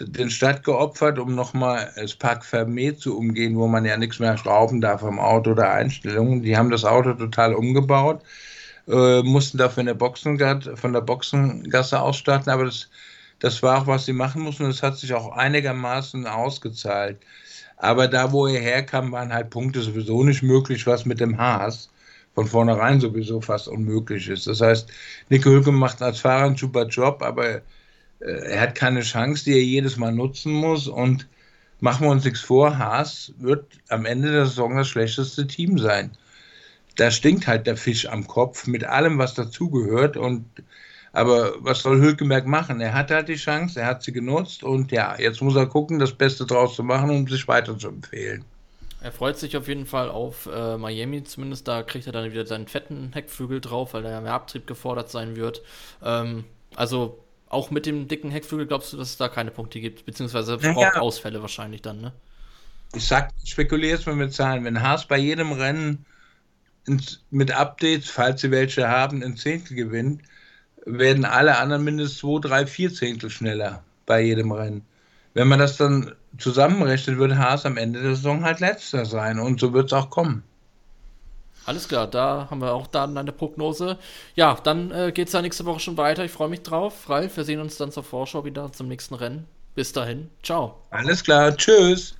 den 0.00 0.30
Start 0.30 0.64
geopfert, 0.64 1.18
um 1.18 1.34
nochmal 1.34 1.92
das 1.96 2.14
Park 2.14 2.44
Fermé 2.44 2.96
zu 2.96 3.16
umgehen, 3.16 3.56
wo 3.56 3.66
man 3.66 3.84
ja 3.84 3.96
nichts 3.96 4.18
mehr 4.18 4.36
schrauben 4.36 4.80
darf 4.80 5.02
am 5.02 5.18
Auto 5.18 5.52
oder 5.52 5.70
Einstellungen. 5.70 6.42
Die 6.42 6.56
haben 6.56 6.70
das 6.70 6.84
Auto 6.84 7.14
total 7.14 7.54
umgebaut, 7.54 8.22
äh, 8.88 9.22
mussten 9.22 9.58
dafür 9.58 9.80
in 9.80 9.86
der 9.86 9.94
Boxengasse, 9.94 10.76
von 10.76 10.92
der 10.92 11.00
Boxengasse 11.00 12.00
ausstarten, 12.00 12.52
aber 12.52 12.64
das, 12.64 12.88
das 13.40 13.62
war 13.62 13.82
auch, 13.82 13.86
was 13.86 14.06
sie 14.06 14.12
machen 14.12 14.42
mussten. 14.42 14.64
Das 14.64 14.82
hat 14.82 14.96
sich 14.96 15.14
auch 15.14 15.36
einigermaßen 15.36 16.26
ausgezahlt. 16.26 17.18
Aber 17.76 18.08
da, 18.08 18.30
wo 18.32 18.46
er 18.46 18.60
herkam, 18.60 19.12
waren 19.12 19.32
halt 19.32 19.50
Punkte 19.50 19.80
sowieso 19.80 20.22
nicht 20.22 20.42
möglich, 20.42 20.86
was 20.86 21.06
mit 21.06 21.20
dem 21.20 21.38
Haas 21.38 21.88
von 22.34 22.46
vornherein 22.46 23.00
sowieso 23.00 23.40
fast 23.40 23.68
unmöglich 23.68 24.28
ist. 24.28 24.46
Das 24.46 24.60
heißt, 24.60 24.88
Nico 25.30 25.50
Hülke 25.50 25.72
macht 25.72 26.02
als 26.02 26.20
Fahrer 26.20 26.46
einen 26.46 26.56
super 26.56 26.86
Job, 26.86 27.22
aber 27.22 27.62
er 28.20 28.60
hat 28.60 28.74
keine 28.74 29.00
Chance, 29.00 29.44
die 29.44 29.54
er 29.54 29.64
jedes 29.64 29.96
Mal 29.96 30.12
nutzen 30.12 30.52
muss. 30.52 30.88
Und 30.88 31.26
machen 31.80 32.06
wir 32.06 32.10
uns 32.10 32.24
nichts 32.24 32.40
vor, 32.40 32.78
Haas 32.78 33.32
wird 33.38 33.66
am 33.88 34.04
Ende 34.04 34.30
der 34.30 34.46
Saison 34.46 34.76
das 34.76 34.88
schlechteste 34.88 35.46
Team 35.46 35.78
sein. 35.78 36.12
Da 36.96 37.10
stinkt 37.10 37.46
halt 37.46 37.66
der 37.66 37.76
Fisch 37.76 38.06
am 38.06 38.26
Kopf 38.26 38.66
mit 38.66 38.84
allem, 38.84 39.18
was 39.18 39.34
dazugehört. 39.34 40.16
Und 40.16 40.44
aber 41.12 41.54
was 41.58 41.82
soll 41.82 42.00
Hülkenberg 42.00 42.46
machen? 42.46 42.80
Er 42.80 42.94
hat 42.94 43.10
halt 43.10 43.28
die 43.28 43.34
Chance, 43.34 43.80
er 43.80 43.86
hat 43.86 44.02
sie 44.02 44.12
genutzt 44.12 44.62
und 44.62 44.92
ja, 44.92 45.18
jetzt 45.18 45.42
muss 45.42 45.56
er 45.56 45.66
gucken, 45.66 45.98
das 45.98 46.12
Beste 46.12 46.46
draus 46.46 46.76
zu 46.76 46.84
machen, 46.84 47.10
um 47.10 47.26
sich 47.26 47.48
weiter 47.48 47.76
zu 47.76 47.88
empfehlen. 47.88 48.44
Er 49.02 49.12
freut 49.12 49.38
sich 49.38 49.56
auf 49.56 49.66
jeden 49.66 49.86
Fall 49.86 50.10
auf 50.10 50.48
äh, 50.52 50.76
Miami, 50.76 51.24
zumindest 51.24 51.66
da 51.66 51.82
kriegt 51.82 52.06
er 52.06 52.12
dann 52.12 52.30
wieder 52.30 52.46
seinen 52.46 52.68
fetten 52.68 53.10
Heckflügel 53.12 53.60
drauf, 53.60 53.94
weil 53.94 54.02
da 54.02 54.10
ja 54.10 54.20
mehr 54.20 54.34
Abtrieb 54.34 54.66
gefordert 54.66 55.10
sein 55.10 55.36
wird. 55.36 55.62
Ähm, 56.04 56.44
also 56.76 57.18
auch 57.50 57.70
mit 57.70 57.84
dem 57.84 58.08
dicken 58.08 58.30
Heckflügel 58.30 58.66
glaubst 58.66 58.92
du, 58.92 58.96
dass 58.96 59.10
es 59.10 59.16
da 59.16 59.28
keine 59.28 59.50
Punkte 59.50 59.80
gibt? 59.80 60.06
Beziehungsweise 60.06 60.56
naja. 60.56 60.92
auch 60.92 61.00
Ausfälle 61.00 61.42
wahrscheinlich 61.42 61.82
dann, 61.82 62.00
ne? 62.00 62.12
Ich 62.94 63.06
sag, 63.06 63.30
spekuliere 63.44 63.96
jetzt 63.96 64.06
mal 64.06 64.16
mit 64.16 64.32
Zahlen. 64.32 64.64
Wenn 64.64 64.82
Haas 64.82 65.06
bei 65.06 65.18
jedem 65.18 65.52
Rennen 65.52 66.06
ins, 66.86 67.22
mit 67.30 67.52
Updates, 67.52 68.08
falls 68.08 68.40
sie 68.40 68.50
welche 68.50 68.88
haben, 68.88 69.22
ein 69.22 69.36
Zehntel 69.36 69.76
gewinnt, 69.76 70.22
werden 70.86 71.24
alle 71.24 71.58
anderen 71.58 71.84
mindestens 71.84 72.18
zwei, 72.18 72.40
drei, 72.40 72.66
vier 72.66 72.92
Zehntel 72.92 73.30
schneller 73.30 73.84
bei 74.06 74.22
jedem 74.22 74.50
Rennen. 74.52 74.82
Wenn 75.34 75.48
man 75.48 75.58
das 75.58 75.76
dann 75.76 76.14
zusammenrechnet, 76.38 77.18
würde 77.18 77.38
Haas 77.38 77.66
am 77.66 77.76
Ende 77.76 78.00
der 78.00 78.14
Saison 78.14 78.44
halt 78.44 78.60
letzter 78.60 79.04
sein 79.04 79.38
und 79.38 79.60
so 79.60 79.72
wird 79.72 79.86
es 79.86 79.92
auch 79.92 80.10
kommen. 80.10 80.42
Alles 81.70 81.86
klar, 81.86 82.08
da 82.08 82.48
haben 82.50 82.60
wir 82.60 82.72
auch 82.72 82.88
dann 82.88 83.16
eine 83.16 83.30
Prognose. 83.30 83.96
Ja, 84.34 84.58
dann 84.64 84.90
äh, 84.90 85.12
geht 85.12 85.28
es 85.28 85.34
ja 85.34 85.40
nächste 85.40 85.66
Woche 85.66 85.78
schon 85.78 85.96
weiter. 85.96 86.24
Ich 86.24 86.32
freue 86.32 86.48
mich 86.48 86.64
drauf. 86.64 87.08
Ralf, 87.08 87.36
wir 87.36 87.44
sehen 87.44 87.60
uns 87.60 87.76
dann 87.76 87.92
zur 87.92 88.02
Vorschau 88.02 88.44
wieder 88.44 88.72
zum 88.72 88.88
nächsten 88.88 89.14
Rennen. 89.14 89.46
Bis 89.76 89.92
dahin, 89.92 90.30
ciao. 90.42 90.82
Alles 90.90 91.22
klar, 91.22 91.56
tschüss. 91.56 92.16